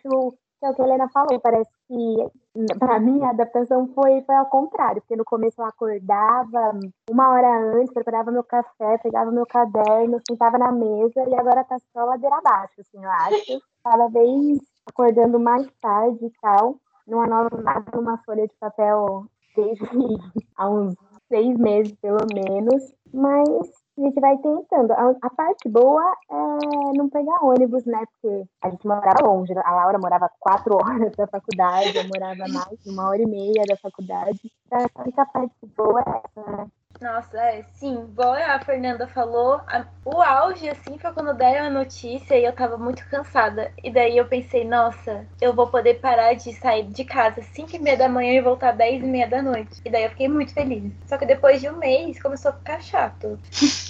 [0.59, 1.39] que é o que a Helena falou.
[1.39, 5.01] Parece que, pra mim, a adaptação foi, foi ao contrário.
[5.01, 10.59] Porque no começo eu acordava uma hora antes, preparava meu café, pegava meu caderno, sentava
[10.59, 11.27] na mesa.
[11.27, 13.61] E agora tá só ladeira abaixo, assim, eu acho.
[13.83, 16.75] Cada vez acordando mais tarde e tal.
[17.11, 19.83] Anoto nada numa folha de papel desde
[20.55, 20.93] há uns
[21.29, 22.83] seis meses, pelo menos.
[23.13, 23.49] Mas
[23.97, 24.91] a gente vai tentando.
[24.91, 28.03] A, a parte boa é não pegar ônibus, né?
[28.21, 29.53] Porque a gente morava longe.
[29.57, 33.63] A Laura morava quatro horas da faculdade, eu morava mais de uma hora e meia
[33.67, 34.39] da faculdade.
[34.65, 34.79] Então,
[35.17, 36.67] a parte boa é essa, né?
[37.01, 41.69] Nossa, é, sim, igual a Fernanda falou, a- o auge, assim, foi quando deram a
[41.69, 43.71] notícia e eu tava muito cansada.
[43.81, 47.73] E daí eu pensei, nossa, eu vou poder parar de sair de casa às 5
[47.73, 49.79] e meia da manhã e voltar às 10 e meia da noite.
[49.85, 50.91] E daí eu fiquei muito feliz.
[51.07, 53.39] Só que depois de um mês começou a ficar chato.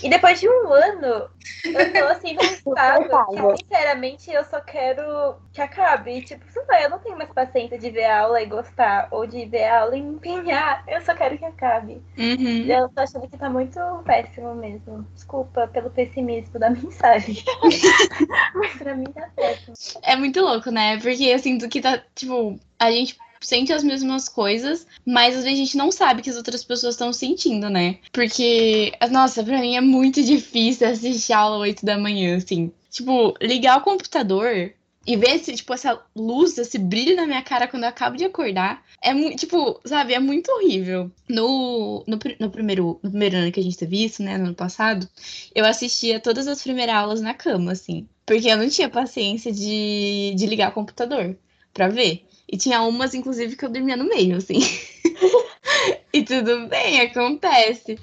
[0.03, 1.29] E depois de um ano,
[1.73, 6.11] eu tô assim num estado que, sinceramente, eu só quero que acabe.
[6.17, 9.07] E, tipo, sei lá, eu não tenho mais paciência de ver a aula e gostar,
[9.11, 10.83] ou de ver a aula e empenhar.
[10.87, 12.03] Eu só quero que acabe.
[12.17, 12.65] Uhum.
[12.67, 15.07] Eu tô achando que tá muito péssimo mesmo.
[15.13, 17.37] Desculpa pelo pessimismo da mensagem.
[18.53, 19.73] Mas pra mim tá péssimo.
[20.03, 20.97] É muito louco, né?
[20.97, 25.59] Porque eu sinto que tá, tipo, a gente sente as mesmas coisas, mas às vezes
[25.59, 27.97] a gente não sabe que as outras pessoas estão sentindo, né?
[28.11, 32.71] Porque, nossa, pra mim é muito difícil assistir aula 8 da manhã, assim.
[32.89, 34.73] Tipo, ligar o computador
[35.11, 38.25] e ver esse, tipo, essa luz, esse brilho na minha cara quando eu acabo de
[38.25, 38.83] acordar.
[39.01, 41.11] É muito, tipo, sabe, é muito horrível.
[41.27, 44.55] No, no, no primeiro, no primeiro ano que a gente teve isso, né, no ano
[44.55, 45.07] passado,
[45.55, 48.07] eu assistia todas as primeiras aulas na cama, assim.
[48.25, 51.35] Porque eu não tinha paciência de, de ligar o computador
[51.73, 52.25] pra ver.
[52.51, 54.59] E tinha umas, inclusive, que eu dormia no meio, assim.
[56.13, 57.97] e tudo bem, acontece.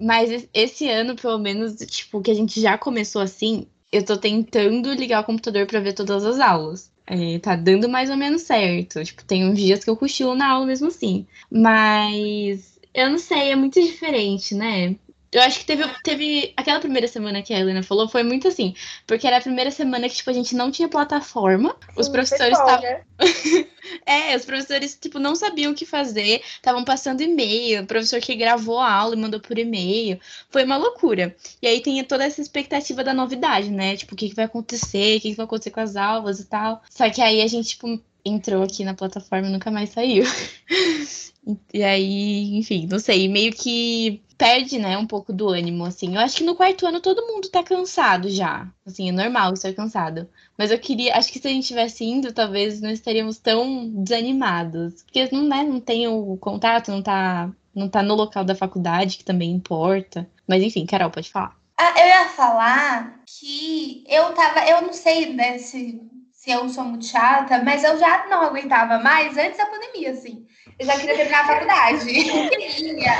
[0.00, 4.16] Mas es- esse ano, pelo menos, tipo, que a gente já começou assim, eu tô
[4.16, 6.90] tentando ligar o computador pra ver todas as aulas.
[7.06, 9.04] É, tá dando mais ou menos certo.
[9.04, 11.26] Tipo, tem uns dias que eu cochilo na aula mesmo assim.
[11.50, 14.96] Mas eu não sei, é muito diferente, né?
[15.32, 18.74] Eu acho que teve, teve aquela primeira semana que a Helena falou, foi muito assim,
[19.06, 22.58] porque era a primeira semana que, tipo, a gente não tinha plataforma, os Sim, professores
[22.58, 23.06] foi estavam folga.
[24.04, 28.34] é, os professores, tipo, não sabiam o que fazer, estavam passando e-mail, o professor que
[28.34, 30.20] gravou a aula e mandou por e-mail.
[30.50, 31.34] Foi uma loucura.
[31.62, 33.96] E aí tem toda essa expectativa da novidade, né?
[33.96, 36.44] Tipo, o que, que vai acontecer, o que, que vai acontecer com as aulas e
[36.44, 36.82] tal.
[36.90, 40.24] Só que aí a gente, tipo, entrou aqui na plataforma e nunca mais saiu.
[41.74, 46.16] E aí, enfim, não sei, meio que perde, né, um pouco do ânimo, assim.
[46.16, 48.66] Eu acho que no quarto ano todo mundo tá cansado já.
[48.84, 50.28] Assim, é normal estar cansado.
[50.58, 55.04] Mas eu queria, acho que se a gente tivesse indo, talvez não estaríamos tão desanimados.
[55.04, 59.18] Porque não, né, não tem o contato, não tá, não tá no local da faculdade,
[59.18, 60.28] que também importa.
[60.44, 61.56] Mas enfim, Carol, pode falar.
[61.78, 66.02] Ah, eu ia falar que eu tava, eu não sei, né, se,
[66.32, 70.44] se eu sou muito chata, mas eu já não aguentava mais antes da pandemia, assim.
[70.78, 72.08] Eu já queria terminar a faculdade.
[72.28, 73.12] Eu queria.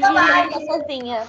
[0.00, 1.26] Tá sozinha.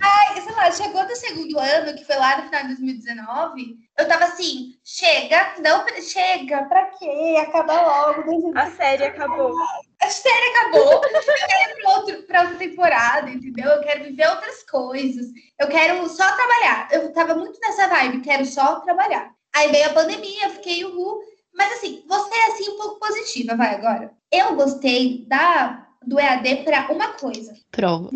[0.00, 4.06] Ai, sei lá, chegou do segundo ano, que foi lá no final de 2019, eu
[4.06, 7.36] tava assim, chega, não, chega, pra quê?
[7.40, 8.52] Acaba logo.
[8.56, 9.54] A série acabou.
[10.00, 11.02] A série acabou.
[11.02, 13.70] Eu quero ir pra, outro, pra outra temporada, entendeu?
[13.70, 15.26] Eu quero viver outras coisas.
[15.58, 16.88] Eu quero só trabalhar.
[16.92, 19.30] Eu tava muito nessa vibe, quero só trabalhar.
[19.54, 21.20] Aí veio a pandemia, fiquei uhul.
[21.56, 24.12] Mas assim, você é assim um pouco positiva, vai agora.
[24.30, 27.54] Eu gostei da, do EAD pra uma coisa.
[27.70, 28.10] Prova.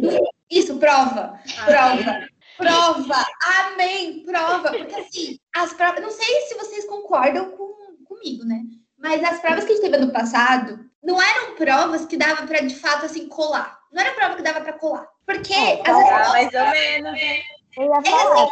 [0.51, 1.41] Isso, prova.
[1.65, 2.29] Prova.
[2.57, 3.27] Prova.
[3.67, 4.23] Amém.
[4.25, 4.71] Prova.
[4.71, 6.03] Porque assim, as provas.
[6.03, 7.73] Não sei se vocês concordam com,
[8.05, 8.61] comigo, né?
[8.99, 12.61] Mas as provas que a gente teve ano passado não eram provas que dava pra
[12.61, 13.79] de fato assim colar.
[13.91, 15.09] Não era prova que dava pra colar.
[15.25, 17.13] Porque É, as Ah, respostas mais ou menos.
[17.13, 17.41] né?
[17.79, 18.49] Eu ia falar.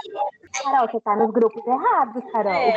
[0.52, 2.52] Carol, você tá nos grupos errados, Carol.
[2.52, 2.76] É,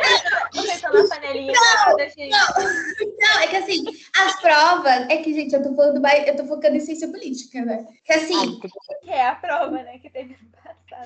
[0.52, 2.30] vocês estão na panelinha errada, gente.
[2.30, 3.84] Não, é que assim,
[4.16, 5.06] as provas.
[5.08, 6.26] É que, gente, eu tô falando mais.
[6.26, 7.86] Eu tô focando em ciência política, né?
[8.04, 8.60] Que assim.
[8.60, 9.98] Que é a prova, né?
[9.98, 11.04] Que teve passado.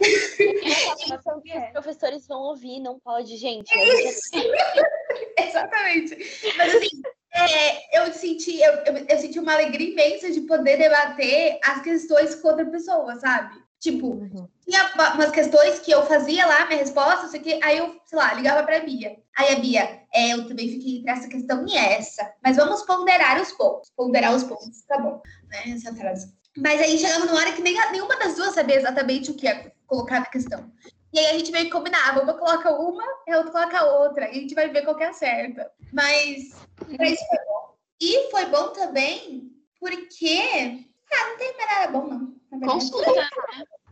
[1.42, 3.70] Que os professores vão ouvir, não pode, gente.
[5.38, 6.16] Exatamente.
[6.56, 7.02] Mas assim,
[7.34, 12.34] é, eu senti, eu, eu, eu senti uma alegria imensa de poder debater as questões
[12.36, 13.65] com outra pessoa, sabe?
[13.78, 14.48] Tipo, Uhum.
[14.64, 18.32] tinha umas questões que eu fazia lá, minha resposta, isso aqui, aí eu, sei lá,
[18.34, 19.16] ligava pra Bia.
[19.36, 23.40] Aí a Bia, é, eu também fiquei entre essa questão e essa, mas vamos ponderar
[23.40, 23.90] os pontos.
[23.94, 25.74] Ponderar os pontos, tá bom, né?
[25.74, 26.34] Essa frase.
[26.56, 29.70] Mas aí chegamos numa hora que nem, nenhuma das duas sabia exatamente o que ia
[29.86, 30.72] colocar na questão.
[31.12, 34.30] E aí a gente meio que combinava, uma coloca uma a outra coloca outra, e
[34.30, 35.70] a gente vai ver qual que é a certa.
[35.92, 36.54] Mas
[36.96, 37.76] pra isso foi bom.
[38.00, 40.86] E foi bom também porque.
[41.12, 42.58] Ah, não tem mais nada bom, não.
[42.58, 42.66] na.
[42.66, 43.28] Consulta, né?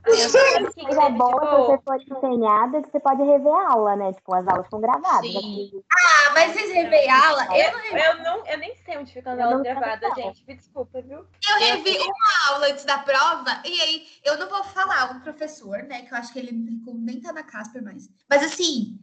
[0.06, 0.34] Mas
[0.98, 4.12] é bom se você for empenhada que você pode rever a aula, né?
[4.12, 5.30] Tipo, as aulas são gravadas.
[5.90, 7.44] Ah, mas vocês reveem aula?
[7.56, 8.00] Eu não revi.
[8.04, 10.24] Eu, não, eu nem sei onde ficam as Eu aulas não gravadas, sei.
[10.24, 10.44] gente.
[10.46, 11.18] Me desculpa, viu?
[11.18, 15.78] Eu revi uma aula antes da prova, e aí eu não vou falar o professor,
[15.84, 16.02] né?
[16.02, 18.10] Que eu acho que ele nem tá na Casper mais.
[18.28, 18.98] Mas assim,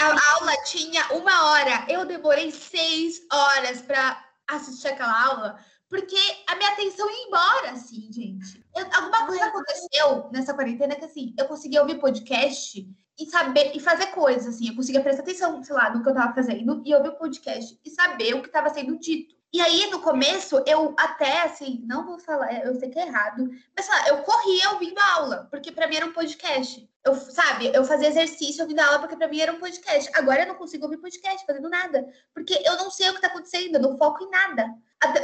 [0.00, 1.84] a aula tinha uma hora.
[1.88, 8.08] Eu demorei seis horas pra assistir aquela aula, porque a minha atenção ia embora, assim,
[8.12, 8.64] gente.
[8.76, 13.80] Eu- alguma coisa aconteceu nessa quarentena que, assim, eu conseguia ouvir podcast e saber e
[13.80, 14.68] fazer coisas, assim.
[14.68, 17.76] Eu conseguia prestar atenção, sei lá, no que eu tava fazendo e ouvir o podcast
[17.84, 19.34] e saber o que estava sendo dito.
[19.52, 23.50] E aí, no começo, eu até, assim, não vou falar, eu sei que é errado,
[23.76, 26.88] mas lá, eu corria ouvindo a aula, porque pra mim era um podcast.
[27.04, 30.08] Eu, sabe, eu fazia exercício ouvindo a aula porque pra mim era um podcast.
[30.14, 33.26] Agora eu não consigo ouvir podcast fazendo nada, porque eu não sei o que tá
[33.26, 34.72] acontecendo, eu não foco em nada.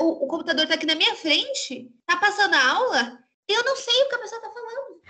[0.01, 3.77] O, o computador tá aqui na minha frente, tá passando a aula, e eu não
[3.77, 5.01] sei o que a pessoa tá falando.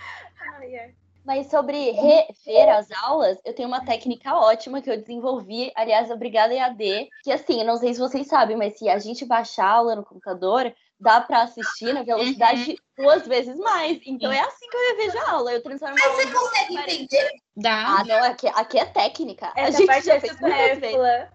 [0.59, 1.06] Ai, ai.
[1.27, 6.53] Mas sobre rever as aulas, eu tenho uma técnica ótima que eu desenvolvi, aliás, obrigada
[6.53, 9.95] EAD, que assim, não sei se vocês sabem, mas se a gente baixar a aula
[9.97, 13.99] no computador, dá pra assistir na velocidade duas vezes mais.
[14.05, 17.31] Então é assim que eu revejo a aula, eu transformo a Mas você consegue entender?
[17.55, 17.99] Dá.
[17.99, 19.51] Ah, não, aqui, aqui é técnica.
[19.55, 21.27] a Essa gente parte já é fez supérflua.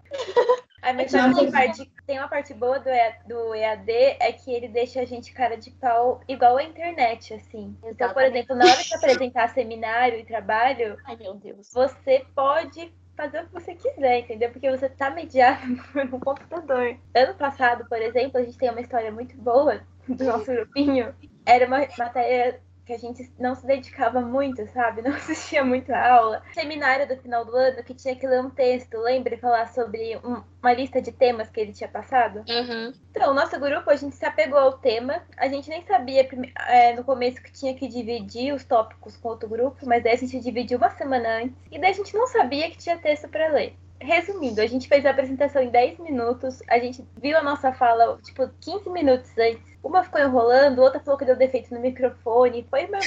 [0.95, 4.67] Mas sabe que parte, tem uma parte boa do, E- do EAD é que ele
[4.67, 7.75] deixa a gente cara de pau igual a internet, assim.
[7.85, 8.37] Então, por Exatamente.
[8.37, 11.69] exemplo, na hora de apresentar seminário e trabalho, Ai, meu Deus.
[11.71, 14.51] você pode fazer o que você quiser, entendeu?
[14.51, 16.97] Porque você tá mediado por um computador.
[17.15, 21.13] Ano passado, por exemplo, a gente tem uma história muito boa do nosso grupinho.
[21.45, 25.01] Era uma matéria que a gente não se dedicava muito, sabe?
[25.03, 26.43] Não assistia muito a aula.
[26.53, 29.37] Seminário do final do ano que tinha que ler um texto, lembra?
[29.37, 32.39] Falar sobre um- uma lista de temas que ele tinha passado.
[32.49, 32.93] Uhum.
[33.11, 35.21] Então, o nosso grupo, a gente se apegou ao tema.
[35.37, 36.27] A gente nem sabia
[36.67, 40.17] é, no começo que tinha que dividir os tópicos com outro grupo, mas daí a
[40.17, 41.55] gente dividiu uma semana antes.
[41.71, 43.75] E daí a gente não sabia que tinha texto para ler.
[44.03, 48.19] Resumindo, a gente fez a apresentação em 10 minutos, a gente viu a nossa fala,
[48.21, 49.73] tipo, 15 minutos antes.
[49.81, 52.99] Uma ficou enrolando, outra falou que deu defeito no microfone, foi uma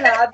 [0.00, 0.32] nada.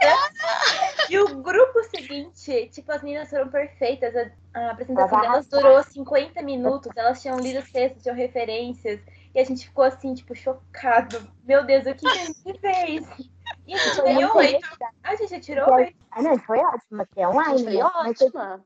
[1.10, 4.14] E o grupo seguinte, tipo, as meninas foram perfeitas.
[4.16, 9.00] A, a apresentação Elas delas durou 50 minutos, elas tinham lido os textos, tinham referências.
[9.34, 11.20] E a gente ficou assim, tipo, chocado.
[11.44, 13.06] Meu Deus, o que, a gente fez?
[13.66, 14.68] E a gente Foi ganhou oito.
[15.02, 15.96] A gente tirou oito.
[16.10, 17.64] Ah, não, foi ótimo, aqui é online.
[17.64, 17.84] Foi né?
[17.84, 18.64] Ótima.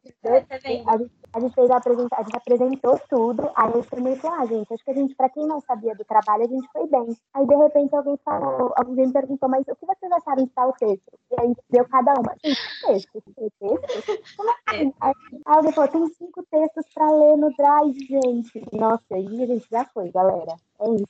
[0.48, 1.10] Tá vendo?
[1.32, 4.72] A gente, fez a apresentação, a gente apresentou tudo, aí eu meio que, ah, gente,
[4.72, 7.16] acho que a gente, pra quem não sabia do trabalho, a gente foi bem.
[7.34, 10.72] Aí, de repente, alguém falou, alguém me perguntou, mas o que vocês acharam de tal
[10.72, 11.12] texto?
[11.30, 14.36] E a gente deu cada uma, tem cinco textos, tem textos?
[14.36, 14.92] Como assim?
[15.00, 15.14] Aí,
[15.46, 18.66] aí alguém falou, tem cinco textos pra ler no Drive, gente.
[18.72, 20.56] Nossa, aí a gente já foi, galera.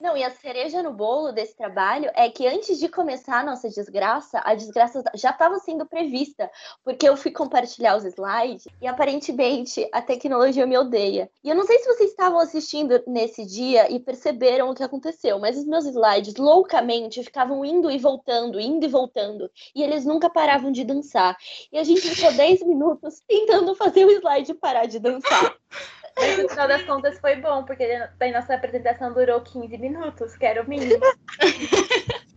[0.00, 3.68] Não, e a cereja no bolo desse trabalho é que antes de começar a nossa
[3.68, 6.50] desgraça, a desgraça já estava sendo prevista,
[6.84, 11.30] porque eu fui compartilhar os slides e aparentemente a tecnologia me odeia.
[11.44, 15.38] E eu não sei se vocês estavam assistindo nesse dia e perceberam o que aconteceu,
[15.38, 20.28] mas os meus slides loucamente ficavam indo e voltando, indo e voltando, e eles nunca
[20.28, 21.36] paravam de dançar.
[21.72, 25.56] E a gente ficou 10 minutos tentando fazer o slide parar de dançar.
[26.16, 30.44] Mas no final das contas foi bom, porque daí nossa apresentação durou 15 minutos, que
[30.44, 31.04] era o mínimo.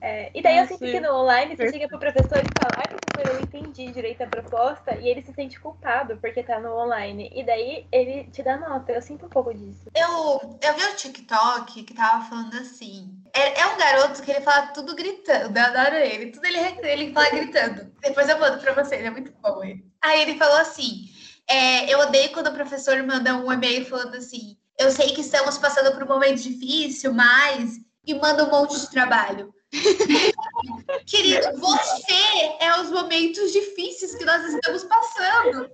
[0.06, 2.88] É, e daí eu sinto que no online você chega pro professor e fala, ai
[2.90, 7.32] professor, eu entendi direito a proposta, e ele se sente culpado porque tá no online.
[7.34, 8.92] E daí ele te dá nota.
[8.92, 9.90] Eu sinto um pouco disso.
[9.96, 13.18] Eu, eu vi o TikTok que tava falando assim.
[13.34, 15.58] É, é um garoto que ele fala tudo gritando.
[15.58, 16.32] Eu adoro ele.
[16.32, 17.90] Tudo ele, ele fala gritando.
[18.02, 19.86] Depois eu mando pra vocês, é muito bom ele.
[20.02, 21.13] Aí ele falou assim:
[21.48, 24.58] é, Eu odeio quando o professor manda um e-mail falando assim.
[24.78, 27.80] Eu sei que estamos passando por um momento difícil, mas.
[28.06, 29.54] E manda um monte de trabalho.
[31.08, 32.14] Querido, você
[32.60, 35.72] é os momentos difíceis que nós estamos passando.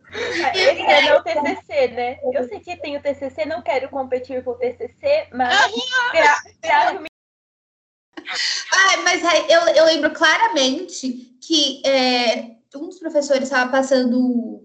[0.54, 2.20] Esse é meu TCC, né?
[2.32, 5.72] Eu sei que tenho TCC, não quero competir com o TCC, mas
[6.12, 7.10] gra gravo
[8.72, 14.20] Ai, mas eu, eu lembro claramente que é, um dos professores estava passando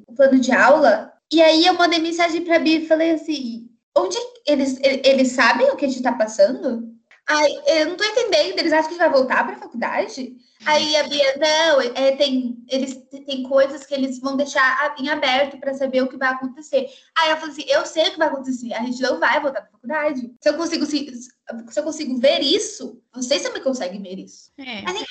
[0.07, 3.69] o plano de aula, e aí eu mandei mensagem para a Bia e falei assim:
[3.97, 6.94] onde eles, eles sabem o que a gente está passando?
[7.27, 10.37] Ai, eu não tô entendendo, eles acham que a gente vai voltar para a faculdade?
[10.67, 12.95] Aí a Bia, não, é, tem, eles
[13.27, 16.87] tem coisas que eles vão deixar em aberto para saber o que vai acontecer.
[17.17, 19.63] Aí eu falei assim: eu sei o que vai acontecer, a gente não vai voltar
[19.63, 20.35] para a faculdade.
[20.41, 24.51] Se eu consigo, se, se, eu consigo ver isso, vocês também conseguem ver isso.
[24.59, 24.83] É.
[24.83, 25.05] Mas,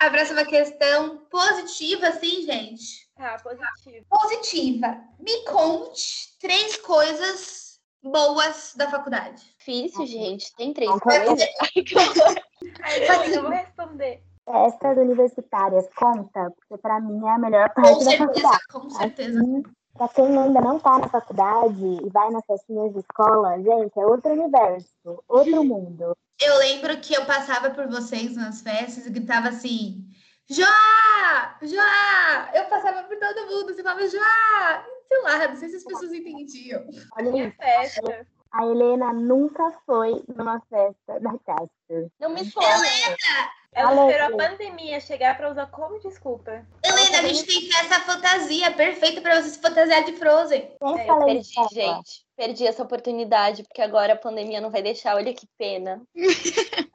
[0.00, 3.08] a próxima questão positiva, sim, gente.
[3.16, 4.06] Tá, positivo.
[4.08, 4.96] Positiva.
[5.20, 9.53] Me conte três coisas boas da faculdade.
[9.64, 10.54] Difícil, gente.
[10.56, 11.40] Tem três Não, coisas.
[11.74, 14.22] Eu, vou responder.
[14.44, 18.66] Festas universitárias conta, porque pra mim é a melhor Com parte da certeza, faculdade.
[18.70, 19.40] com certeza.
[19.40, 19.62] Assim,
[19.94, 24.06] pra quem ainda não tá na faculdade e vai nas festinhas de escola, gente, é
[24.06, 26.14] outro universo, outro mundo.
[26.42, 30.04] Eu lembro que eu passava por vocês nas festas e gritava assim:
[30.46, 31.56] Joá!
[31.62, 32.50] Joá!
[32.52, 34.84] Eu passava por todo mundo, você falava Joá!
[35.08, 36.84] Sei lá, não sei se as pessoas entendiam.
[37.16, 37.56] Olha Minha isso.
[37.56, 38.26] festa.
[38.54, 42.08] A Helena nunca foi numa festa da Casper.
[42.20, 42.84] Não me fala.
[43.72, 46.64] Ela Olha esperou a pandemia chegar pra usar como desculpa.
[46.84, 50.70] Helena, a gente tem festa fantasia perfeita pra você se fantasiar de Frozen.
[50.80, 52.24] É, eu perdi, gente.
[52.36, 55.16] Perdi essa oportunidade, porque agora a pandemia não vai deixar.
[55.16, 56.00] Olha que pena.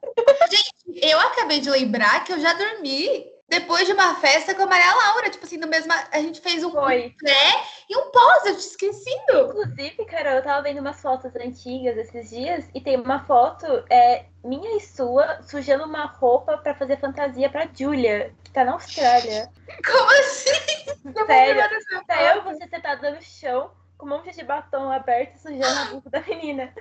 [1.02, 4.94] Eu acabei de lembrar que eu já dormi depois de uma festa com a Maria
[4.94, 5.28] Laura.
[5.28, 5.92] Tipo assim, no mesmo.
[5.92, 7.14] A gente fez um Foi.
[7.18, 9.48] pré e um pós, eu tinha esquecido.
[9.48, 14.26] Inclusive, Carol, eu tava vendo umas fotos antigas esses dias e tem uma foto é,
[14.44, 19.50] minha e sua sujando uma roupa pra fazer fantasia pra Julia, que tá na Austrália.
[19.84, 21.24] Como assim?
[21.26, 21.62] Sério?
[22.06, 26.08] Tá eu você sentada no chão com um monte de batom aberto sujando a boca
[26.08, 26.72] da menina.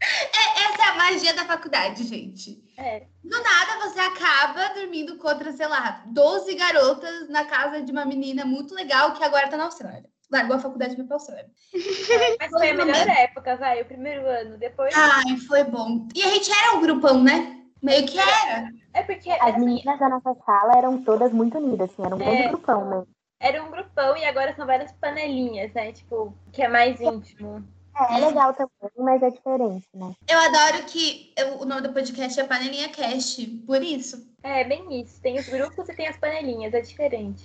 [0.00, 2.67] Essa é a magia da faculdade, gente.
[2.78, 3.06] É.
[3.24, 8.44] Do nada você acaba dormindo contra, sei lá, 12 garotas na casa de uma menina
[8.44, 10.08] muito legal que agora tá na Austrália.
[10.30, 11.50] Largou a faculdade e foi pra Austrália.
[12.38, 14.56] Mas foi a melhor época, vai, o primeiro ano.
[14.58, 14.94] Depois.
[14.94, 16.06] Ai, foi bom.
[16.14, 17.56] E a gente era um grupão, né?
[17.82, 18.70] Meio que era.
[18.94, 22.18] É porque As assim, meninas da nossa sala eram todas muito unidas, assim, era um
[22.18, 22.48] grande É.
[22.48, 23.04] grupão, né?
[23.40, 25.92] era um grupão e agora são várias panelinhas, né?
[25.92, 27.64] Tipo, que é mais íntimo.
[27.98, 30.12] É, é legal também, mas é diferente, né?
[30.28, 34.26] Eu adoro que eu- o nome do podcast é Panelinha Cast, por isso.
[34.42, 35.20] É, bem isso.
[35.20, 37.44] Tem os grupos e tem as panelinhas, é diferente.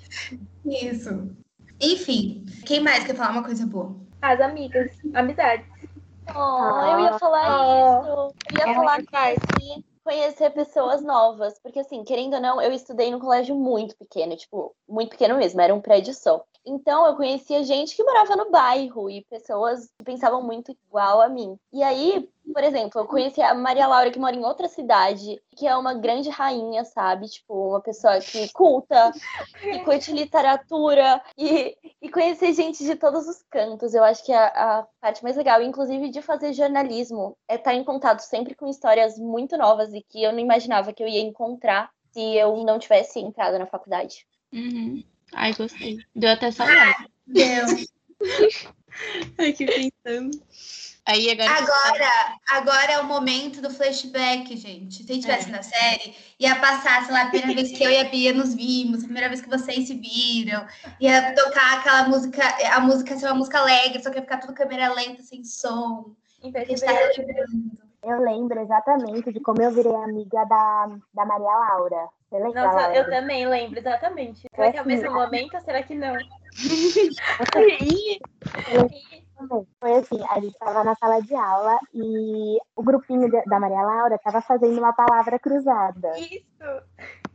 [0.66, 1.32] Isso.
[1.82, 3.96] Enfim, quem mais quer falar uma coisa boa?
[4.22, 5.66] As amigas, amizades.
[6.34, 8.00] Oh, eu ia falar Oh.
[8.30, 8.36] isso.
[8.54, 11.60] Eu ia É falar que conhecer pessoas novas.
[11.60, 15.60] Porque, assim, querendo ou não, eu estudei num colégio muito pequeno, tipo, muito pequeno mesmo,
[15.60, 16.44] era um prédio só.
[16.66, 21.28] Então, eu conhecia gente que morava no bairro e pessoas que pensavam muito igual a
[21.28, 21.58] mim.
[21.72, 25.68] E aí, por exemplo, eu conheci a Maria Laura, que mora em outra cidade, que
[25.68, 27.28] é uma grande rainha, sabe?
[27.28, 29.12] Tipo, uma pessoa que culta,
[29.62, 33.94] que curte literatura e, e conhecer gente de todos os cantos.
[33.94, 37.74] Eu acho que é a, a parte mais legal, inclusive de fazer jornalismo, é estar
[37.74, 41.22] em contato sempre com histórias muito novas e que eu não imaginava que eu ia
[41.22, 44.26] encontrar se eu não tivesse entrado na faculdade.
[44.54, 45.04] Uhum.
[45.34, 45.98] Ai, gostei.
[46.16, 47.08] Deu até saudade.
[47.28, 47.66] Deu.
[49.38, 50.42] Aqui pensando.
[51.06, 51.52] Aí agora.
[51.52, 55.04] Agora, agora é o momento do flashback, gente.
[55.04, 57.92] Se a gente estivesse na série, ia passar, sei lá, a primeira vez que eu
[57.92, 60.66] e a Bia nos vimos, a primeira vez que vocês se viram,
[61.02, 64.54] ia tocar aquela música, a música ser uma música alegre, só que ia ficar tudo
[64.54, 66.16] câmera lenta, sem som.
[68.02, 72.10] Eu lembro exatamente de como eu virei amiga da, da Maria Laura.
[72.34, 72.96] Você lembra, Nossa, Laura?
[72.96, 74.48] eu também lembro, exatamente.
[74.56, 76.16] Será que é o mesmo momento ou será que não?
[79.80, 84.16] Foi assim, a gente estava na sala de aula e o grupinho da Maria Laura
[84.16, 86.18] estava fazendo uma palavra cruzada.
[86.18, 86.44] Isso!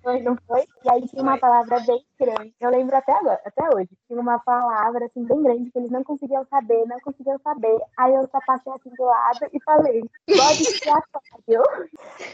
[0.02, 0.64] Foi, não foi?
[0.84, 2.54] E aí tinha uma palavra bem grande.
[2.60, 3.90] Eu lembro até agora, até hoje.
[4.06, 7.78] Tinha uma palavra assim bem grande que eles não conseguiam saber, não conseguiam saber.
[7.96, 11.62] Aí eu só passei assim do lado e falei, bode expiatório.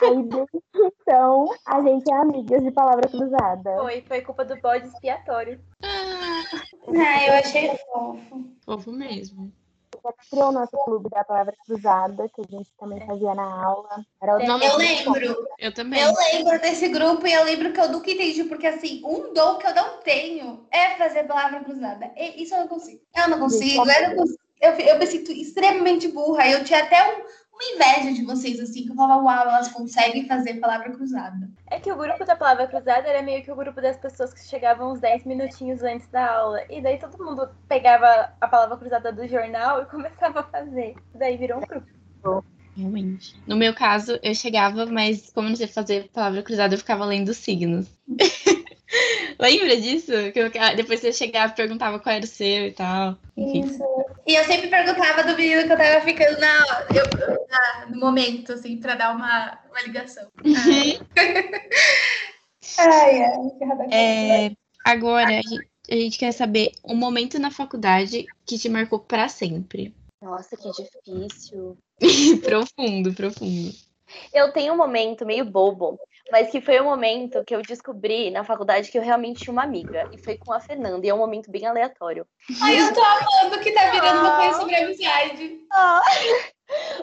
[0.03, 3.77] Aí desde então a gente é amigas de palavra cruzada.
[3.79, 5.61] Foi, foi culpa do bode expiatório.
[5.83, 8.45] Ah, eu achei fofo.
[8.65, 9.53] fofo mesmo.
[10.05, 14.05] Já criou o nosso clube da palavra cruzada, que a gente também fazia na aula.
[14.23, 15.49] Era o Nome Eu lembro.
[15.59, 16.03] Eu também.
[16.03, 19.57] Eu lembro desse grupo e eu lembro que eu nunca entendi, porque assim, um dom
[19.57, 22.13] que eu não tenho é fazer palavra cruzada.
[22.17, 23.01] E- Isso eu não consigo.
[23.17, 24.39] Eu não consigo, eu não consigo.
[24.61, 26.49] Eu, eu me sinto extremamente burra.
[26.49, 27.23] Eu tinha até um,
[27.55, 31.49] uma inveja de vocês, assim, que eu falava, uau, elas conseguem fazer palavra cruzada.
[31.71, 34.45] É que o grupo da palavra cruzada era meio que o grupo das pessoas que
[34.45, 36.61] chegavam uns 10 minutinhos antes da aula.
[36.69, 40.95] E daí todo mundo pegava a palavra cruzada do jornal e começava a fazer.
[41.15, 42.45] Daí virou um grupo.
[42.77, 43.41] Realmente.
[43.47, 47.33] No meu caso, eu chegava, mas como não sei fazer palavra cruzada, eu ficava lendo
[47.33, 47.89] signos.
[49.39, 50.13] Lembra disso?
[50.33, 53.17] Que eu, depois você chegava e perguntava qual era o seu e tal.
[53.37, 53.61] Enfim.
[53.65, 53.83] Isso.
[54.27, 56.59] E eu sempre perguntava do menino que eu tava ficando na,
[56.95, 57.05] eu,
[57.49, 60.29] na, no momento, assim, pra dar uma, uma ligação.
[62.79, 63.37] ai, ai,
[63.91, 64.53] é,
[64.85, 69.29] agora, a gente, a gente quer saber um momento na faculdade que te marcou pra
[69.29, 69.95] sempre.
[70.23, 71.77] Nossa, que difícil.
[72.43, 73.75] profundo, profundo.
[74.33, 75.99] Eu tenho um momento meio bobo,
[76.31, 79.63] mas que foi o momento que eu descobri na faculdade que eu realmente tinha uma
[79.63, 80.09] amiga.
[80.13, 82.27] E foi com a Fernanda, e é um momento bem aleatório.
[82.63, 85.61] Ai, eu tô amando que tá virando uma coisa sobre amizade.
[85.73, 86.01] Ah.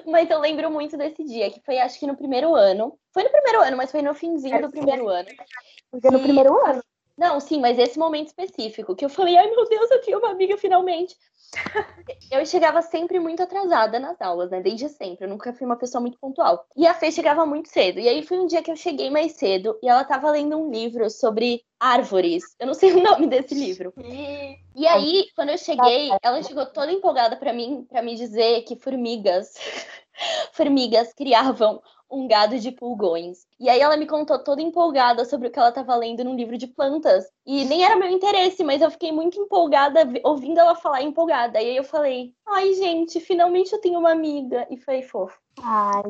[0.08, 2.98] Mas eu lembro muito desse dia, que foi acho que no primeiro ano.
[3.14, 5.30] Foi no primeiro ano, mas foi no finzinho do primeiro ano.
[5.92, 6.82] Porque no primeiro ano.
[7.22, 10.32] Não, sim, mas esse momento específico, que eu falei, ai meu Deus, eu tinha uma
[10.32, 11.16] amiga finalmente.
[12.32, 14.60] eu chegava sempre muito atrasada nas aulas, né?
[14.60, 15.26] Desde sempre.
[15.26, 16.66] Eu nunca fui uma pessoa muito pontual.
[16.76, 18.00] E a Fê chegava muito cedo.
[18.00, 20.72] E aí foi um dia que eu cheguei mais cedo e ela tava lendo um
[20.72, 22.56] livro sobre árvores.
[22.60, 23.94] Eu não sei o nome desse livro.
[24.76, 28.76] E aí, quando eu cheguei, ela chegou toda empolgada para mim, para me dizer que
[28.76, 29.54] formigas,
[30.54, 33.48] formigas criavam um gado de pulgões.
[33.60, 36.58] E aí ela me contou toda empolgada sobre o que ela estava lendo num livro
[36.58, 37.26] de plantas.
[37.46, 41.62] E nem era meu interesse, mas eu fiquei muito empolgada ouvindo ela falar empolgada.
[41.62, 44.68] E aí eu falei: "Ai, gente, finalmente eu tenho uma amiga".
[44.70, 45.40] E foi fofo.
[45.64, 46.02] Ai,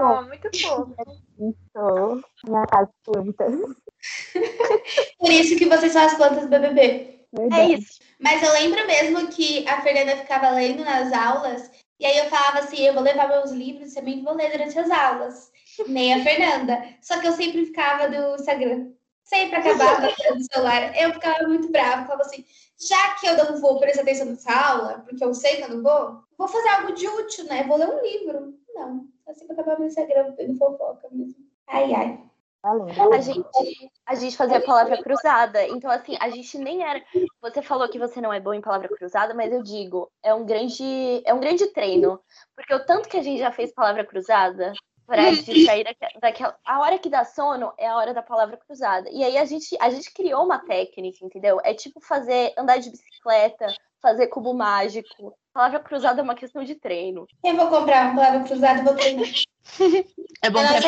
[0.00, 0.94] oh, muito fofo.
[2.44, 3.54] Minha casa plantas.
[5.18, 7.18] Por isso que vocês são as plantas BBB.
[7.32, 7.72] Verdade.
[7.72, 7.98] É isso.
[8.18, 12.60] Mas eu lembro mesmo que a Fernanda ficava lendo nas aulas e aí eu falava
[12.60, 15.50] assim, eu vou levar meus livros e também vou ler durante as aulas.
[15.88, 16.82] Nem a Fernanda.
[17.00, 18.92] Só que eu sempre ficava do Instagram.
[19.24, 20.96] Sempre acabava do celular.
[20.96, 22.04] Eu ficava muito brava.
[22.04, 22.44] Falava assim,
[22.88, 25.82] já que eu não vou prestar atenção nessa aula, porque eu sei que eu não
[25.82, 27.64] vou, vou fazer algo de útil, né?
[27.64, 28.54] Vou ler um livro.
[28.74, 29.06] Não.
[29.26, 31.36] Eu sempre acabava no Instagram, vendo fofoca mesmo.
[31.66, 32.20] Ai, ai.
[32.62, 37.00] A gente, a gente fazia palavra cruzada, então assim, a gente nem era.
[37.40, 40.44] Você falou que você não é bom em palavra cruzada, mas eu digo, é um
[40.44, 42.20] grande, é um grande treino,
[42.56, 44.72] porque o tanto que a gente já fez palavra cruzada
[45.06, 45.84] para distrair
[46.20, 49.08] daquela, a hora que dá sono é a hora da palavra cruzada.
[49.10, 51.60] E aí a gente, a gente criou uma técnica, entendeu?
[51.64, 55.34] É tipo fazer andar de bicicleta, fazer cubo mágico.
[55.52, 57.26] Palavra cruzada é uma questão de treino.
[57.42, 59.28] Eu vou comprar uma palavra cruzada e vou treinar.
[60.40, 60.80] É bom pra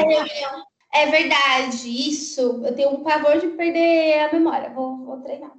[0.93, 2.63] é verdade, isso.
[2.65, 4.71] Eu tenho um pavor de perder a memória.
[4.71, 5.53] Vou, vou treinar.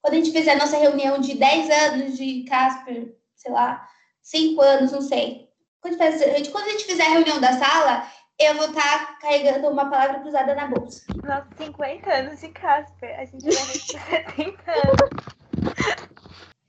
[0.00, 3.88] Quando a gente fizer a nossa reunião de 10 anos de Casper, sei lá,
[4.22, 5.48] 5 anos, não sei.
[5.80, 8.06] Quando a gente, quando a gente fizer a reunião da sala,
[8.38, 11.04] eu vou estar tá carregando uma palavra cruzada na bolsa.
[11.22, 13.18] Nossa, 50 anos de Casper.
[13.18, 15.74] A gente vai ter 70 anos.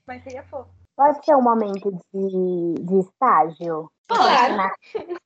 [0.06, 0.70] Mas seria fofo.
[0.96, 3.90] Pode ser um momento de, de estágio?
[4.08, 4.72] Claro.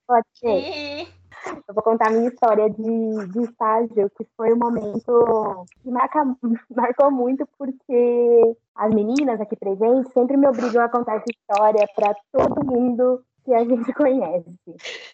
[0.07, 1.20] Pode ser.
[1.67, 6.25] Eu vou contar a minha história de, de estágio, que foi um momento que marca,
[6.75, 12.15] marcou muito, porque as meninas aqui presentes sempre me obrigam a contar essa história para
[12.33, 14.51] todo mundo que a gente conhece.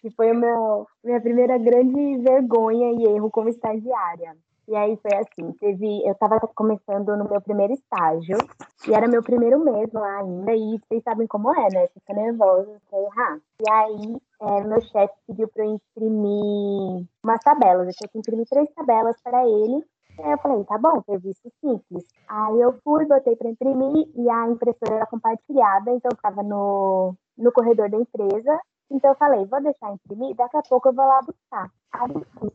[0.01, 4.35] Que foi a minha primeira grande vergonha e erro como estagiária.
[4.67, 8.37] E aí foi assim, teve, eu estava começando no meu primeiro estágio,
[8.85, 11.87] e era meu primeiro mês lá ainda, e vocês sabem como é, né?
[11.93, 13.39] Fica nervosa pra errar.
[13.61, 18.45] E aí, é, meu chefe pediu para eu imprimir umas tabelas, eu tinha que imprimir
[18.49, 19.85] três tabelas para ele,
[20.19, 22.03] Aí eu falei, tá bom, serviço simples.
[22.27, 27.13] Aí eu fui, botei para imprimir e a impressora era compartilhada, então eu estava no,
[27.37, 28.59] no corredor da empresa
[28.89, 31.71] então eu falei, vou deixar imprimir, daqui a pouco eu vou lá buscar.
[31.93, 32.51] Aí fui,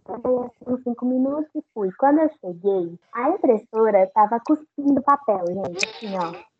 [0.67, 1.91] assim cinco minutos e fui.
[1.99, 6.53] Quando eu cheguei, a impressora estava cuspindo papel, gente, assim, ó.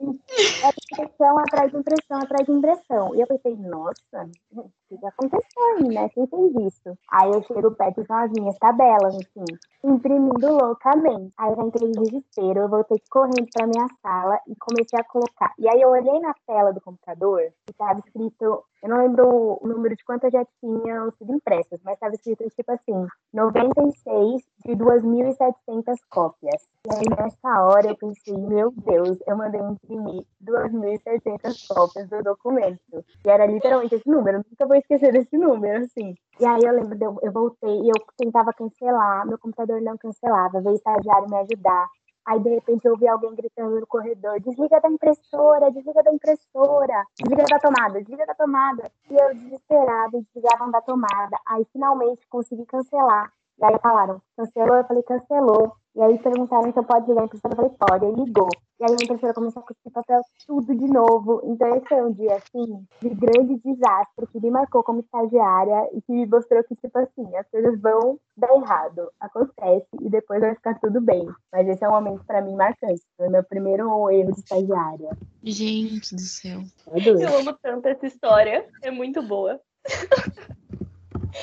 [0.00, 3.14] É impressão atrás de impressão atrás de impressão.
[3.16, 6.08] E eu pensei, nossa, o que aconteceu aí, né?
[6.10, 6.96] Quem fez isso?
[7.10, 9.44] Aí eu chego perto com as minhas tabelas, assim,
[9.82, 11.32] imprimindo loucamente.
[11.36, 15.52] Aí eu entrei em desespero, eu voltei correndo pra minha sala e comecei a colocar.
[15.58, 19.66] E aí eu olhei na tela do computador e tava escrito, eu não lembro o
[19.66, 25.96] número de quantas já tinham sido impressas, mas tava escrito tipo assim, 96 de 2.700
[26.08, 26.62] cópias.
[26.86, 33.04] E aí nessa hora eu pensei, meu Deus, eu mandei imprimir 2.700 cópias do documento.
[33.24, 36.14] E era literalmente esse número, nunca vou esquecer desse número, assim.
[36.38, 40.60] E aí eu lembro, eu, eu voltei e eu tentava cancelar, meu computador não cancelava,
[40.60, 41.88] veio estagiário me ajudar.
[42.28, 47.04] Aí, de repente, eu ouvi alguém gritando no corredor: desliga da impressora, desliga da impressora,
[47.16, 48.92] desliga da tomada, desliga da tomada.
[49.10, 51.38] E eu, desesperada, desligavam da tomada.
[51.46, 53.32] Aí, finalmente, consegui cancelar.
[53.58, 54.76] E aí falaram, cancelou?
[54.76, 55.74] Eu falei, cancelou.
[55.96, 58.04] E aí perguntaram se eu pode ligar a impressora, eu falei, pode.
[58.06, 58.48] Aí ligou.
[58.80, 61.40] E aí a impressora começou a cuspir papel tudo de novo.
[61.44, 66.00] Então esse foi um dia, assim, de grande desastre, que me marcou como estagiária e
[66.02, 70.54] que me mostrou que, tipo assim, as coisas vão dar errado, acontece, e depois vai
[70.54, 71.26] ficar tudo bem.
[71.52, 73.02] Mas esse é um momento, para mim, marcante.
[73.16, 75.10] Foi meu primeiro erro de estagiária.
[75.42, 76.60] Gente do céu.
[76.86, 79.60] Eu amo tanto essa história, é muito boa.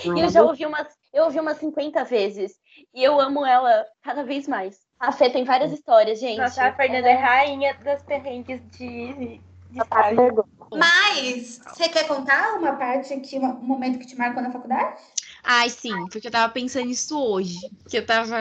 [0.03, 2.59] E eu já ouvi umas, eu ouvi umas 50 vezes.
[2.93, 4.77] E eu amo ela cada vez mais.
[4.99, 6.37] A Fê tem várias histórias, gente.
[6.37, 9.41] Nossa, a Fernanda é rainha das perrengues de, de
[9.81, 10.45] estágio.
[10.73, 15.01] Mas, você quer contar uma parte aqui, um momento que te marcou na faculdade?
[15.47, 17.59] Ai, sim, porque eu tava pensando nisso hoje.
[17.87, 18.35] Que eu tava,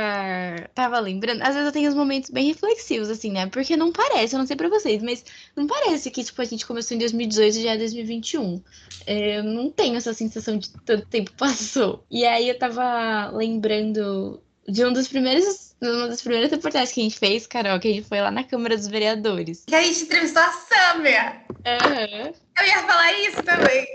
[0.75, 1.43] tava lembrando.
[1.43, 3.47] Às vezes eu tenho uns momentos bem reflexivos, assim, né?
[3.47, 5.23] Porque não parece, eu não sei pra vocês, mas
[5.55, 8.63] não parece que, tipo, a gente começou em 2018 e já é 2021.
[9.07, 12.03] É, eu não tenho essa sensação de tanto tempo passou.
[12.11, 17.05] E aí eu tava lembrando de um dos primeiros, uma das primeiras reportagens que a
[17.05, 19.65] gente fez, Carol, que a gente foi lá na Câmara dos Vereadores.
[19.67, 21.43] Que a gente entrevistou a Samia.
[21.51, 22.33] Uhum.
[22.59, 23.87] Eu ia falar isso também.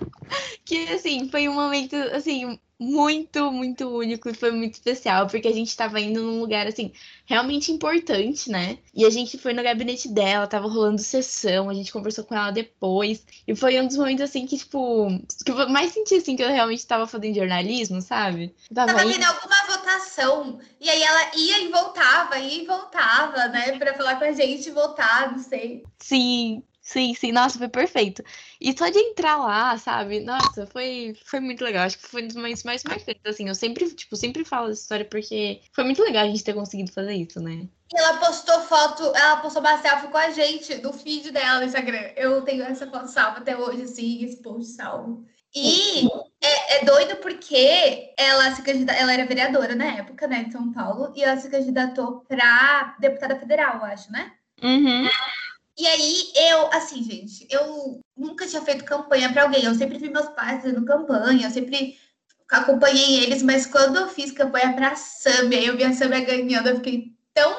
[0.64, 5.52] que, assim, foi um momento, assim, muito, muito único e foi muito especial, porque a
[5.52, 6.92] gente tava indo num lugar, assim,
[7.24, 8.78] realmente importante, né?
[8.94, 12.50] E a gente foi no gabinete dela, tava rolando sessão, a gente conversou com ela
[12.50, 15.08] depois, e foi um dos momentos, assim, que, tipo,
[15.44, 18.54] que eu mais senti, assim, que eu realmente tava fazendo jornalismo, sabe?
[18.68, 23.46] Eu tava, tava vendo alguma votação, e aí ela ia e voltava, ia e voltava,
[23.48, 25.84] né, pra falar com a gente, voltar, não sei.
[25.98, 28.22] Sim, Sim, sim, nossa, foi perfeito.
[28.60, 30.20] E só de entrar lá, sabe?
[30.20, 31.86] Nossa, foi, foi muito legal.
[31.86, 33.48] Acho que foi um dos momentos mais marcantes, assim.
[33.48, 36.92] Eu sempre, tipo, sempre falo dessa história porque foi muito legal a gente ter conseguido
[36.92, 37.66] fazer isso, né?
[37.90, 41.66] E ela postou foto, ela postou uma selfie com a gente no feed dela no
[41.66, 42.10] Instagram.
[42.16, 45.24] Eu tenho essa foto salva até hoje, assim, esse post salvo.
[45.54, 46.06] E
[46.42, 50.72] é, é, doido porque ela se candidatou, ela era vereadora na época, né, de São
[50.72, 54.32] Paulo, e ela se candidatou para deputada federal, eu acho, né?
[54.62, 55.08] Uhum.
[55.76, 59.64] E aí, eu, assim, gente, eu nunca tinha feito campanha para alguém.
[59.64, 61.98] Eu sempre vi meus pais fazendo campanha, eu sempre
[62.50, 66.76] acompanhei eles, mas quando eu fiz campanha para Samia, eu vi a Samia ganhando, eu
[66.76, 67.52] fiquei tão,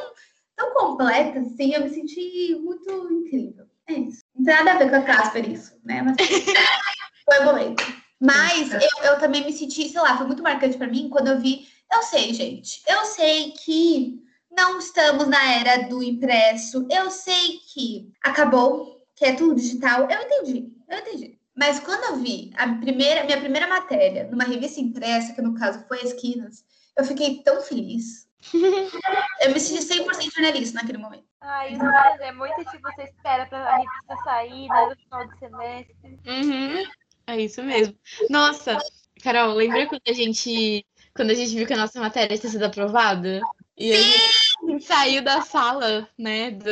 [0.56, 3.66] tão completa, assim, eu me senti muito incrível.
[3.88, 4.24] É isso.
[4.34, 6.02] Não tem nada a ver com a Casper isso, né?
[6.02, 6.16] Mas
[7.26, 7.84] foi momento.
[8.20, 11.40] Mas eu, eu também me senti, sei lá, foi muito marcante para mim quando eu
[11.40, 11.68] vi.
[11.92, 14.25] Eu sei, gente, eu sei que
[14.56, 16.88] não estamos na era do impresso.
[16.90, 20.08] Eu sei que acabou, que é tudo digital.
[20.10, 21.40] Eu entendi, eu entendi.
[21.56, 25.86] Mas quando eu vi a primeira, minha primeira matéria numa revista impressa, que no caso
[25.88, 26.64] foi Esquinas,
[26.98, 28.28] eu fiquei tão feliz.
[29.42, 31.26] eu me senti 100% jornalista naquele momento.
[31.42, 31.84] Ai, isso
[32.22, 36.20] é muito que você espera para a revista sair né, no final do semestre.
[36.26, 36.84] Uhum.
[37.28, 37.96] É isso mesmo.
[38.30, 38.78] Nossa,
[39.24, 40.86] Carol, lembra quando a gente
[41.16, 43.40] quando a gente viu que a nossa matéria tinha sido aprovada?
[43.78, 44.35] E gente
[44.80, 46.52] saiu da sala, né?
[46.52, 46.66] Do,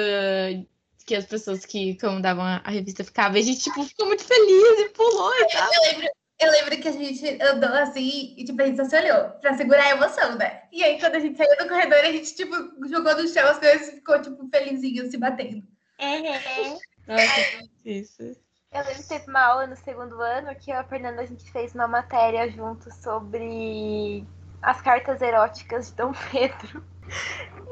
[1.06, 3.38] que as pessoas que comandavam a revista ficavam.
[3.38, 5.70] E a gente, tipo, ficou muito feliz e pulou e tal.
[5.74, 6.08] Eu lembro,
[6.40, 9.56] eu lembro que a gente andou assim e, tipo, a gente só se olhou pra
[9.56, 10.64] segurar a emoção, né?
[10.72, 12.56] E aí, quando a gente saiu do corredor, a gente, tipo,
[12.88, 15.64] jogou no chão as coisas e ficou, tipo, felizinho, se batendo.
[16.00, 16.80] Uhum.
[17.08, 18.24] Nossa, isso.
[18.72, 21.26] Eu lembro que teve uma aula no segundo ano que eu e a Fernanda a
[21.26, 24.26] gente fez uma matéria junto sobre
[24.62, 26.84] as cartas eróticas de Dom Pedro.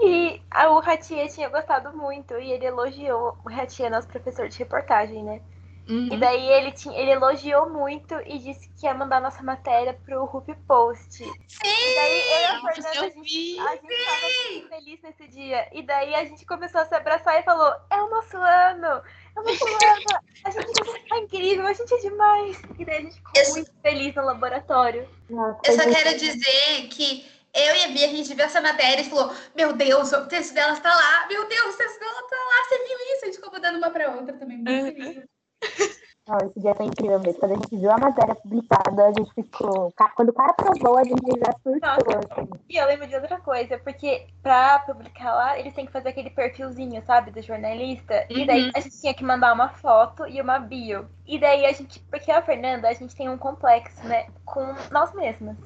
[0.03, 3.37] E o Ratia tinha gostado muito e ele elogiou.
[3.45, 5.41] O Ratia é nosso professor de reportagem, né?
[5.89, 6.09] Uhum.
[6.11, 10.25] E daí ele, tinha, ele elogiou muito e disse que ia mandar nossa matéria pro
[10.25, 11.17] Rupi Post.
[11.17, 11.27] Sim!
[11.63, 13.59] E daí eu e a Fernanda, eu a gente, vi.
[13.59, 15.67] a gente tava muito feliz nesse dia.
[15.73, 18.87] E daí a gente começou a se abraçar e falou: É o nosso ano!
[19.35, 20.21] É o nosso ano!
[20.45, 22.61] A gente tá incrível, a gente é demais!
[22.79, 25.09] E daí a gente ficou Eu- muito feliz no laboratório.
[25.29, 29.01] Nossa, Eu só quero dizer que eu e a Bia, a gente viu essa matéria
[29.01, 32.35] e falou: Meu Deus, o texto dela está lá, meu Deus, o texto dela está
[32.37, 33.23] lá, você viu isso?
[33.23, 34.57] A gente ficou mandando uma para outra também.
[34.57, 35.23] Muito Uhum.
[36.27, 37.39] Não, esse dia foi incrível mesmo.
[37.39, 39.91] Quando a gente viu a matéria publicada, a gente ficou.
[40.15, 42.19] Quando o cara provou, a gente já surtou.
[42.19, 42.49] Assim.
[42.69, 46.29] E eu lembro de outra coisa, porque pra publicar lá, eles têm que fazer aquele
[46.29, 48.25] perfilzinho, sabe, do jornalista.
[48.29, 48.71] E daí Uhum.
[48.75, 51.09] a gente tinha que mandar uma foto e uma bio.
[51.25, 55.11] E daí a gente, porque a Fernanda, a gente tem um complexo, né, com nós
[55.13, 55.57] mesmas.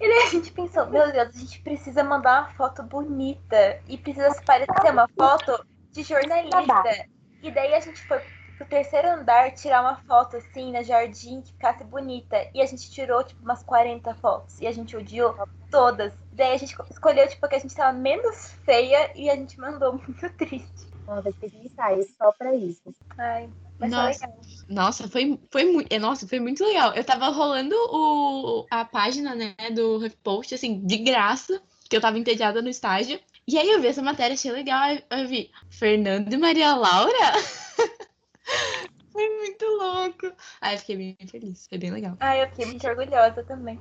[0.00, 3.78] E daí a gente pensou, meu Deus, a gente precisa mandar uma foto bonita.
[3.86, 7.06] E precisa parecer uma foto de jornalista.
[7.42, 8.20] E daí a gente foi
[8.58, 12.36] pro terceiro andar tirar uma foto assim na jardim que ficasse bonita.
[12.52, 14.60] E a gente tirou, tipo, umas 40 fotos.
[14.60, 15.34] E a gente odiou
[15.70, 16.12] todas.
[16.32, 19.92] Daí a gente escolheu, tipo, que a gente tava menos feia e a gente mandou
[20.06, 20.88] muito triste.
[21.06, 22.94] Vai ter que ensaio só pra isso.
[23.16, 23.48] Ai,
[23.78, 24.26] mas foi Nossa.
[24.26, 24.40] legal.
[24.68, 25.98] Nossa, foi, foi muito.
[25.98, 26.92] Nossa, foi muito legal.
[26.94, 32.18] Eu tava rolando o, a página, né, do HuffPost, assim, de graça, que eu tava
[32.18, 33.18] entediada no estágio.
[33.46, 34.98] E aí eu vi essa matéria, achei legal.
[35.08, 37.32] Eu vi Fernando e Maria Laura.
[39.12, 40.32] foi muito louco.
[40.60, 41.66] Aí eu fiquei bem feliz.
[41.68, 42.16] Foi bem legal.
[42.20, 43.78] Ai, eu fiquei muito orgulhosa também.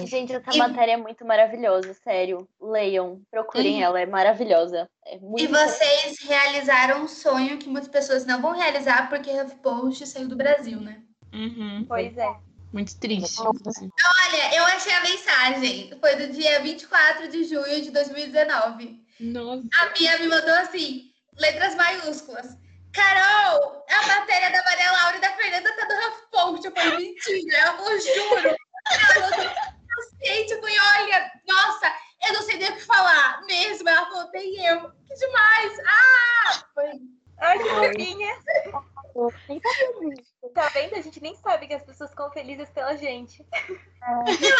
[0.00, 0.06] É.
[0.06, 2.48] Gente, essa E- matéria é muito maravilhosa, sério.
[2.60, 3.82] Leiam, procurem Uhum.
[3.82, 4.88] ela, é maravilhosa.
[5.06, 10.06] É muito E vocês realizaram um sonho que muitas pessoas não vão realizar porque HuffPost
[10.06, 11.02] saiu do Brasil, né?
[11.32, 11.84] Uhum.
[11.86, 12.34] Pois é.
[12.72, 13.38] Muito triste.
[13.66, 13.90] assim.
[14.02, 15.92] Olha, eu achei a mensagem.
[16.00, 19.02] Foi do dia 24 de junho de 2019.
[19.20, 19.62] Nossa.
[19.80, 22.56] A Bia me mandou assim, letras maiúsculas.
[22.92, 26.66] Carol, a matéria da Maria Laura e da Fernanda tá do HuffPost.
[26.66, 27.72] Eu falei, mentira.
[27.72, 28.56] Falou, juro.
[28.90, 29.50] Ela falou,
[29.94, 30.52] consciente.
[30.52, 31.94] Eu falei, olha, nossa,
[32.26, 33.88] eu não sei nem o que falar mesmo.
[33.88, 34.90] Ela falou, nem eu.
[35.08, 35.78] Que demais.
[35.86, 36.64] Ah!
[36.74, 37.00] Foi
[37.42, 38.38] Ai, que fofinha.
[39.14, 39.32] Eu.
[40.54, 40.94] Tá vendo?
[40.94, 43.44] A gente nem sabe que as pessoas ficam felizes pela gente.
[44.40, 44.56] Eu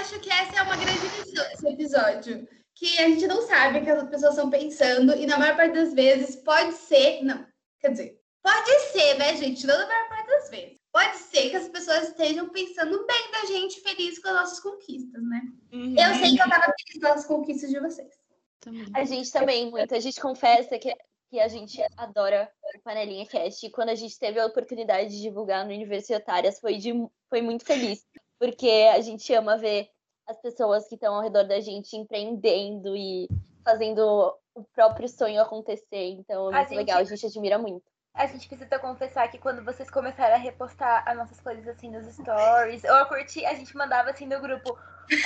[0.00, 2.48] acho que essa é uma grande lição desse episódio.
[2.74, 5.74] Que a gente não sabe o que as pessoas estão pensando, e na maior parte
[5.74, 7.22] das vezes pode ser.
[7.22, 7.46] Não,
[7.80, 9.66] quer dizer, pode ser, né, gente?
[9.66, 10.78] Não na maior parte das vezes.
[10.92, 15.22] Pode ser que as pessoas estejam pensando bem da gente, feliz com as nossas conquistas,
[15.22, 15.42] né?
[15.72, 18.14] Eu sei que eu tava feliz com as conquistas de vocês.
[18.60, 18.86] Também.
[18.94, 19.94] A gente também, muito.
[19.94, 20.94] A gente confessa que,
[21.30, 23.66] que a gente adora o Panelinha Cast.
[23.66, 26.92] E quando a gente teve a oportunidade de divulgar no Universitárias, foi, de,
[27.28, 28.04] foi muito feliz.
[28.38, 29.88] Porque a gente ama ver
[30.26, 33.28] as pessoas que estão ao redor da gente empreendendo e
[33.64, 36.08] fazendo o próprio sonho acontecer.
[36.18, 37.84] Então é A muito gente- legal, a gente admira muito.
[38.14, 42.06] A gente precisa confessar que quando vocês começaram a repostar as nossas coisas assim nos
[42.06, 44.70] stories, ou a curtir, a gente mandava assim no grupo: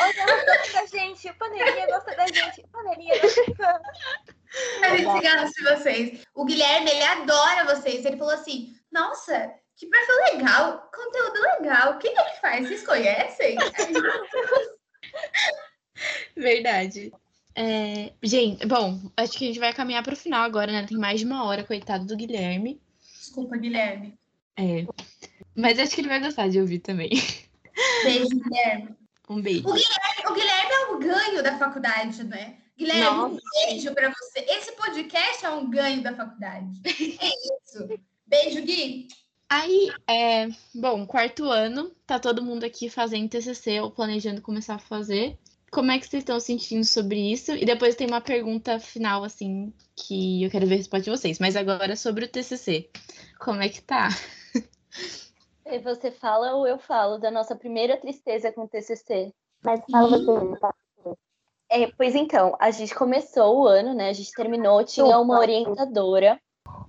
[0.01, 3.43] Olha, ela gosta da gente, o Panelinha gosta da gente, o Panelinha gosta.
[4.83, 6.25] A gente se garante de vocês.
[6.35, 8.05] O Guilherme, ele adora vocês.
[8.05, 11.97] Ele falou assim: Nossa, que perfil legal, conteúdo legal.
[11.99, 12.67] Quem é que faz?
[12.67, 13.57] Vocês conhecem?
[16.37, 17.13] Verdade.
[17.55, 20.87] É, gente, bom, acho que a gente vai caminhar pro final agora, né?
[20.87, 22.81] Tem mais de uma hora, coitado do Guilherme.
[23.19, 24.15] Desculpa, Guilherme.
[24.57, 24.87] É.
[25.55, 27.11] Mas acho que ele vai gostar de ouvir também.
[28.05, 28.95] Beijo, Guilherme.
[29.29, 29.69] Um beijo.
[29.69, 32.59] O Guilherme é um ganho da faculdade, né?
[32.77, 33.41] Guilherme, um Nossa.
[33.67, 34.41] beijo pra você.
[34.41, 36.81] Esse podcast é um ganho da faculdade.
[36.87, 38.01] É isso.
[38.27, 39.09] Beijo, Gui.
[39.49, 44.79] Aí, é, bom, quarto ano, tá todo mundo aqui fazendo TCC ou planejando começar a
[44.79, 45.37] fazer.
[45.71, 47.53] Como é que vocês estão sentindo sobre isso?
[47.53, 51.39] E depois tem uma pergunta final, assim, que eu quero ver a resposta de vocês.
[51.39, 52.91] Mas agora sobre o TCC.
[53.39, 54.09] Como é que tá?
[55.65, 59.33] E você fala ou eu falo da nossa primeira tristeza com o TCC?
[59.63, 60.75] Mas fala você, tá?
[61.69, 64.09] É, pois então, a gente começou o ano, né?
[64.09, 66.41] A gente terminou, tinha uma orientadora.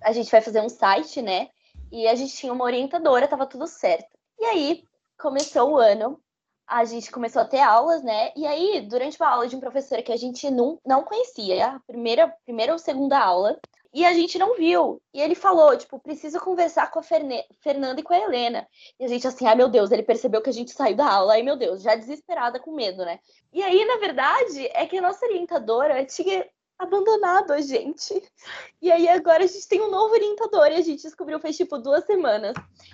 [0.03, 1.49] A gente vai fazer um site, né?
[1.91, 4.09] E a gente tinha uma orientadora, tava tudo certo.
[4.39, 4.83] E aí,
[5.19, 6.19] começou o ano,
[6.71, 8.31] a gente começou a ter aulas, né?
[8.33, 11.79] E aí, durante uma aula de um professor que a gente não, não conhecia, a
[11.81, 13.59] primeira, primeira ou segunda aula,
[13.93, 15.01] e a gente não viu.
[15.13, 18.65] E ele falou, tipo, preciso conversar com a Ferne Fernanda e com a Helena.
[18.97, 21.33] E a gente assim, ai meu Deus, ele percebeu que a gente saiu da aula,
[21.33, 23.19] ai meu Deus, já desesperada com medo, né?
[23.51, 26.47] E aí, na verdade, é que a nossa orientadora tinha
[26.79, 28.23] abandonado a gente.
[28.81, 31.77] E aí agora a gente tem um novo orientador e a gente descobriu faz tipo
[31.77, 32.53] duas semanas.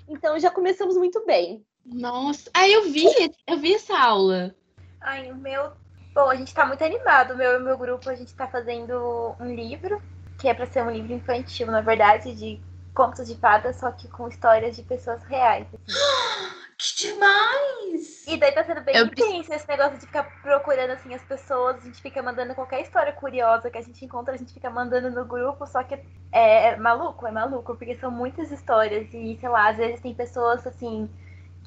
[0.09, 1.63] Então já começamos muito bem.
[1.87, 3.07] Nossa, ah, eu vi,
[3.47, 4.53] eu vi essa aula.
[4.99, 5.71] Ai, o meu.
[6.13, 7.33] Bom, a gente tá muito animado.
[7.33, 10.01] O meu e o meu grupo, a gente tá fazendo um livro,
[10.37, 12.59] que é pra ser um livro infantil, na verdade, de
[12.93, 15.67] contos de fadas, só que com histórias de pessoas reais.
[15.67, 15.77] assim.
[16.79, 18.27] Que demais!
[18.27, 21.77] E daí tá sendo bem Eu intenso esse negócio de ficar procurando assim as pessoas,
[21.77, 25.09] a gente fica mandando qualquer história curiosa que a gente encontra, a gente fica mandando
[25.09, 25.95] no grupo, só que
[26.31, 30.13] é, é maluco, é maluco, porque são muitas histórias e, sei lá, às vezes tem
[30.13, 31.09] pessoas assim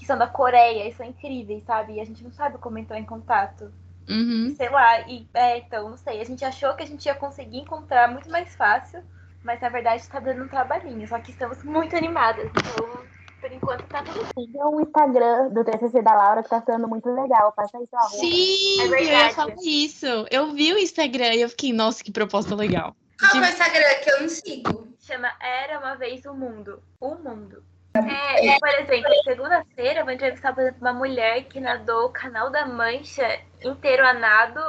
[0.00, 1.92] que são da Coreia e são incríveis, sabe?
[1.92, 3.70] E a gente não sabe como entrar em contato.
[4.08, 4.54] Uhum.
[4.56, 7.58] Sei lá, e é, então, não sei, a gente achou que a gente ia conseguir
[7.58, 9.02] encontrar muito mais fácil,
[9.44, 13.04] mas na verdade tá dando um trabalhinho, só que estamos muito animadas, então
[13.40, 17.08] por enquanto tá tudo Sigam o Instagram do TCC da Laura, que tá ficando muito
[17.10, 17.52] legal.
[17.52, 18.16] Passa isso, arroba.
[18.16, 20.06] Sim, É eu ia falar isso.
[20.30, 22.96] Eu vi o Instagram e eu fiquei, nossa, que proposta legal.
[23.18, 24.90] Qual que é o Instagram que eu não sigo?
[25.10, 26.82] chama Era Uma Vez o Mundo.
[27.00, 27.64] O Mundo.
[27.94, 32.50] É, por exemplo, segunda-feira eu vou entrevistar, por exemplo, uma mulher que nadou o Canal
[32.50, 34.60] da Mancha inteiro a nado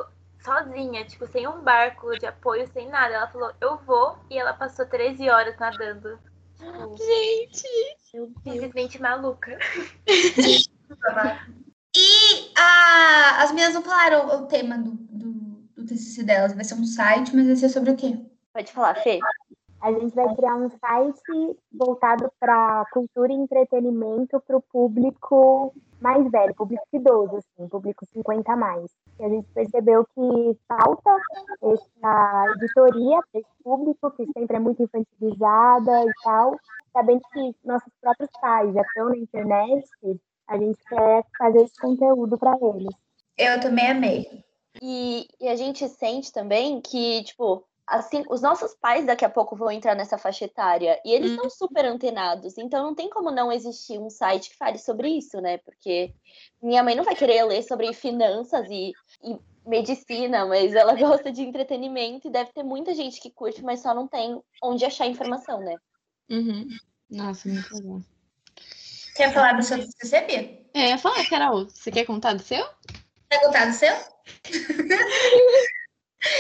[0.44, 3.14] sozinha, tipo, sem um barco de apoio, sem nada.
[3.14, 6.18] Ela falou, eu vou, e ela passou 13 horas nadando.
[6.98, 7.68] Gente!
[8.44, 9.58] Simplesmente maluca.
[11.94, 15.32] E a, as meninas não falaram o tema do, do,
[15.76, 16.54] do TCC delas.
[16.54, 18.18] Vai ser um site, mas vai ser sobre o quê?
[18.54, 19.20] Pode falar, Fê.
[19.82, 26.30] A gente vai criar um site voltado para cultura e entretenimento para o público mais
[26.30, 28.92] velho, público idoso, assim, público 50 a mais.
[29.20, 31.18] E a gente percebeu que falta
[31.64, 36.56] essa editoria para esse público, que sempre é muito infantilizada e tal.
[36.94, 39.88] Sabendo que nossos próprios pais já estão na internet,
[40.48, 42.94] a gente quer fazer esse conteúdo para eles.
[43.38, 44.44] Eu também amei.
[44.82, 49.56] E, e a gente sente também que, tipo, assim, os nossos pais daqui a pouco
[49.56, 53.52] vão entrar nessa faixa etária e eles estão super antenados, então não tem como não
[53.52, 55.58] existir um site que fale sobre isso, né?
[55.58, 56.14] Porque
[56.62, 59.38] minha mãe não vai querer ler sobre finanças e, e
[59.68, 63.94] medicina, mas ela gosta de entretenimento e deve ter muita gente que curte, mas só
[63.94, 65.76] não tem onde achar informação, né?
[66.30, 66.68] Uhum.
[67.10, 68.02] Nossa, muito legal.
[69.16, 70.62] Quer falar do seu TCC, Bia?
[70.74, 72.66] É, eu ia falar, Carol, você quer contar do seu?
[73.30, 73.94] Quer contar do seu?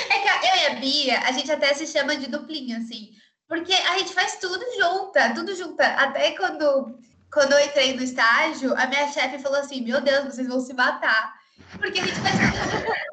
[0.09, 3.11] é que eu e a Bia, a gente até se chama de duplinha, assim.
[3.47, 5.85] Porque a gente faz tudo junta, tudo junta.
[5.85, 6.97] Até quando,
[7.31, 10.73] quando eu entrei no estágio, a minha chefe falou assim: Meu Deus, vocês vão se
[10.73, 11.33] matar.
[11.77, 13.11] Porque a gente faz tudo junto.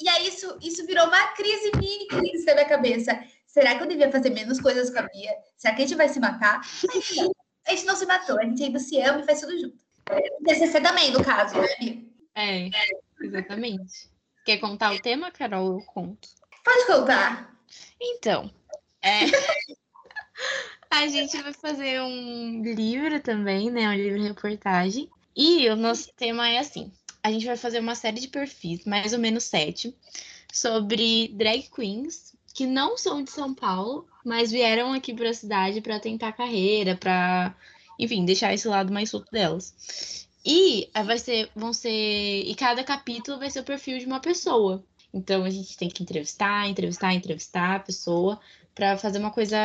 [0.00, 3.18] E aí isso, isso virou uma crise, mini crise na minha cabeça.
[3.46, 5.32] Será que eu devia fazer menos coisas com a Bia?
[5.56, 6.60] Será que a gente vai se matar?
[6.86, 7.30] Mas
[7.66, 9.76] a gente não se matou, a gente ainda se ama e faz tudo junto.
[10.44, 11.98] TCC também, no caso, né, Bia?
[12.36, 12.70] É,
[13.20, 14.08] exatamente.
[14.48, 15.74] Quer contar o tema, Carol?
[15.74, 16.26] Eu conto.
[16.64, 17.54] Pode contar.
[18.00, 18.50] Então,
[19.02, 19.26] é...
[20.90, 23.86] a gente vai fazer um livro também, né?
[23.90, 25.06] Um livro-reportagem.
[25.36, 26.90] E o nosso tema é assim:
[27.22, 29.94] a gente vai fazer uma série de perfis, mais ou menos sete,
[30.50, 35.82] sobre drag queens que não são de São Paulo, mas vieram aqui para a cidade
[35.82, 37.54] para tentar carreira, para,
[37.98, 40.26] enfim, deixar esse lado mais solto delas.
[40.44, 44.20] E eh, vai ser, vão ser, e cada capítulo vai ser o perfil de uma
[44.20, 44.84] pessoa.
[45.12, 48.40] Então a gente tem que entrevistar, entrevistar, entrevistar a pessoa
[48.74, 49.56] para fazer uma coisa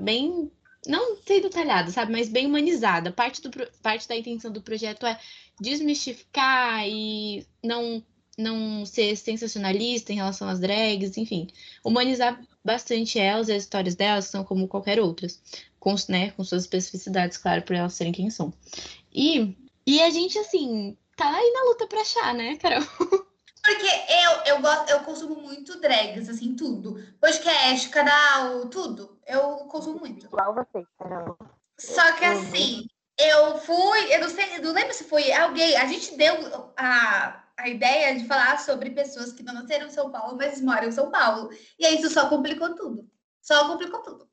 [0.00, 0.50] bem
[0.86, 3.10] não sei detalhada, sabe, mas bem humanizada.
[3.10, 3.50] Parte, do,
[3.82, 5.18] parte da intenção do projeto é
[5.60, 8.02] desmistificar e não
[8.38, 11.46] não ser sensacionalista em relação às drags, enfim,
[11.82, 15.40] humanizar bastante elas e as histórias delas, são como qualquer outras,
[15.80, 18.52] com, né, com suas especificidades, claro, por elas serem quem são.
[19.10, 19.56] E,
[19.86, 22.82] e a gente, assim, tá aí na luta pra achar, né, Carol?
[23.62, 27.02] Porque eu, eu, gosto, eu consumo muito drags, assim, tudo.
[27.20, 29.18] Podcast, canal, tudo.
[29.26, 30.26] Eu consumo muito.
[30.26, 31.36] Igual você, Carol.
[31.78, 32.86] Só que assim,
[33.18, 37.68] eu fui, eu não sei, não lembro se foi alguém, a gente deu a, a
[37.68, 41.10] ideia de falar sobre pessoas que não nasceram em São Paulo, mas moram em São
[41.10, 41.50] Paulo.
[41.78, 43.10] E aí isso só complicou tudo.
[43.42, 44.28] Só complicou tudo.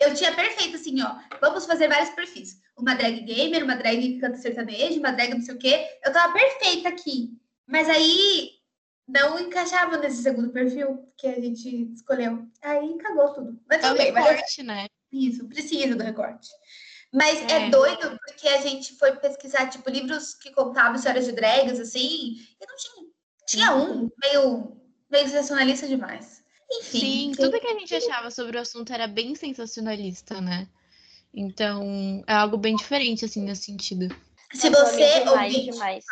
[0.00, 2.60] Eu tinha perfeito assim, ó, vamos fazer vários perfis.
[2.76, 5.98] Uma drag gamer, uma drag que canta sertanejo, uma drag não sei o quê.
[6.04, 7.30] Eu tava perfeita aqui.
[7.66, 8.50] Mas aí
[9.06, 12.46] não encaixava nesse segundo perfil que a gente escolheu.
[12.62, 13.60] Aí cagou tudo.
[13.68, 14.86] Mas É o bem, mas recorte, né?
[15.12, 16.48] isso, precisa do recorte.
[17.12, 17.66] Mas é.
[17.66, 17.70] É.
[17.70, 22.66] doido porque a gente foi pesquisar, tipo, livros que contavam histórias de drags, assim, e
[22.66, 23.14] não tinha.
[23.46, 24.76] Tinha um meio,
[25.10, 26.43] meio sensacionalista demais.
[26.78, 26.98] Enfim.
[26.98, 30.68] Sim, tudo que a gente achava sobre o assunto era bem sensacionalista, né?
[31.32, 34.14] Então, é algo bem diferente, assim, nesse sentido.
[34.52, 36.04] Se você, demais, ouvinte, demais.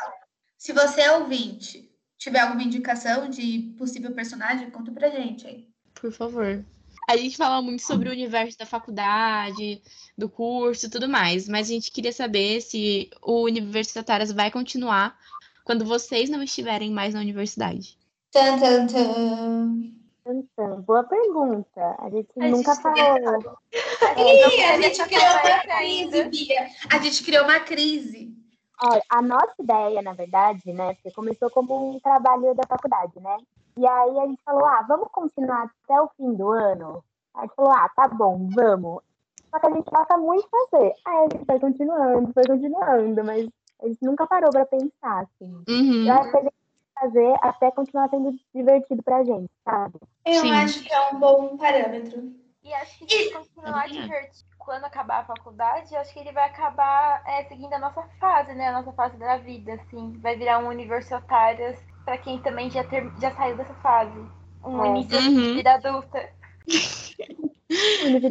[0.59, 5.69] se você, ouvinte, tiver alguma indicação de possível personagem, conta pra gente aí.
[5.95, 6.65] Por favor.
[7.09, 9.83] A gente fala muito sobre o universo da faculdade,
[10.17, 15.19] do curso e tudo mais, mas a gente queria saber se o Universitatárias vai continuar
[15.65, 17.99] quando vocês não estiverem mais na universidade.
[18.31, 20.02] Tan, tan, tan.
[20.25, 21.97] Então, boa pergunta.
[21.99, 23.59] A gente A nunca gente falou.
[24.17, 26.25] Ih, a gente criou uma crise.
[26.25, 26.67] Bia.
[26.93, 28.43] A gente criou uma crise.
[28.85, 33.37] Olha, a nossa ideia, na verdade, né, porque começou como um trabalho da faculdade, né?
[33.77, 37.03] E aí a gente falou, ah, vamos continuar até o fim do ano?
[37.35, 39.03] Aí a gente falou, ah, tá bom, vamos.
[39.51, 40.93] Só que a gente gosta muito de fazer.
[41.05, 43.49] Aí a gente foi continuando, foi continuando, mas
[43.83, 45.63] a gente nunca parou pra pensar, assim.
[45.69, 46.07] Uhum.
[46.07, 46.62] Eu acho que a gente
[47.03, 49.99] fazer até continuar sendo divertido pra gente, sabe?
[50.25, 50.53] Eu Sim.
[50.53, 52.33] acho que é um bom parâmetro.
[52.63, 57.21] E acho que se continuar divertido quando acabar a faculdade, acho que ele vai acabar
[57.27, 58.69] é, seguindo a nossa fase, né?
[58.69, 60.13] A nossa fase da vida, assim.
[60.21, 64.17] Vai virar um universitárias pra quem também já, ter, já saiu dessa fase.
[64.65, 64.89] Um É.
[64.91, 65.35] início Uhum.
[65.43, 66.31] de vida adulta.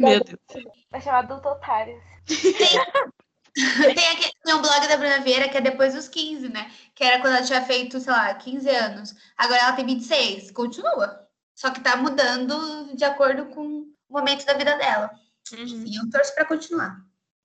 [0.00, 0.64] Deus.
[0.90, 2.02] Vai chamar adulto otários.
[2.26, 2.68] Tem,
[3.56, 6.70] aqui, tem um blog da Bruna Vieira que é depois dos 15, né?
[6.94, 9.14] Que era quando ela tinha feito, sei lá, 15 anos.
[9.36, 10.50] Agora ela tem 26.
[10.50, 11.28] Continua.
[11.54, 15.10] Só que tá mudando de acordo com o momento da vida dela.
[15.52, 15.84] Uhum.
[15.86, 16.96] E eu torço pra continuar.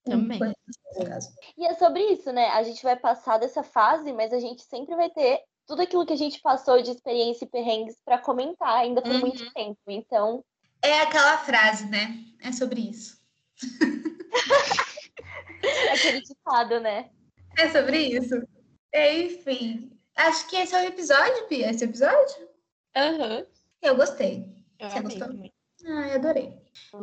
[0.05, 0.39] Também.
[1.57, 2.47] E é sobre isso, né?
[2.51, 6.13] A gente vai passar dessa fase, mas a gente sempre vai ter tudo aquilo que
[6.13, 9.19] a gente passou de experiência e perrengues pra comentar ainda por Uhum.
[9.19, 9.77] muito tempo.
[9.87, 10.43] Então,
[10.81, 12.17] É aquela frase, né?
[12.41, 13.17] É sobre isso.
[15.93, 17.09] aquele ditado, né?
[17.57, 18.35] É sobre isso.
[18.93, 19.91] Enfim.
[20.15, 21.69] Acho que esse é o episódio, Pia.
[21.69, 22.47] Esse episódio?
[22.95, 23.45] Aham.
[23.81, 24.45] Eu gostei.
[24.79, 25.27] Eu Você gostou?
[25.27, 25.53] também.
[25.85, 26.53] Ai, adorei.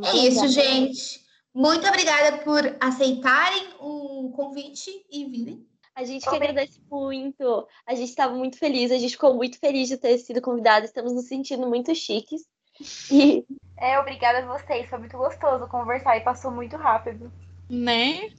[0.05, 1.25] É isso, gente.
[1.55, 5.65] Muito obrigada por aceitarem o convite e virem.
[5.95, 7.69] A gente que agradece muito.
[7.87, 10.85] A gente estava muito feliz, a gente ficou muito feliz de ter sido convidada.
[10.85, 12.43] Estamos nos sentindo muito chiques.
[13.13, 13.47] E
[13.79, 14.89] É, obrigada a vocês.
[14.91, 17.33] Foi muito gostoso conversar e passou muito rápido.
[17.69, 18.31] Né?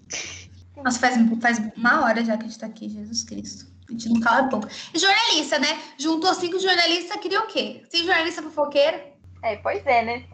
[0.84, 3.68] Nossa, faz, faz uma hora já que a gente tá aqui, Jesus Cristo.
[3.88, 4.70] A gente não cala a boca.
[4.94, 5.80] E jornalista, né?
[5.98, 7.84] Juntou cinco jornalistas, queria o quê?
[7.90, 9.02] Cinco jornalistas fofoqueiros.
[9.44, 10.26] É, pois é, né?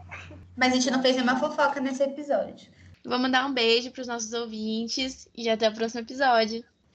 [0.56, 2.68] Mas a gente não fez nenhuma fofoca nesse episódio.
[3.04, 6.64] Vou mandar um beijo pros nossos ouvintes e até o próximo episódio.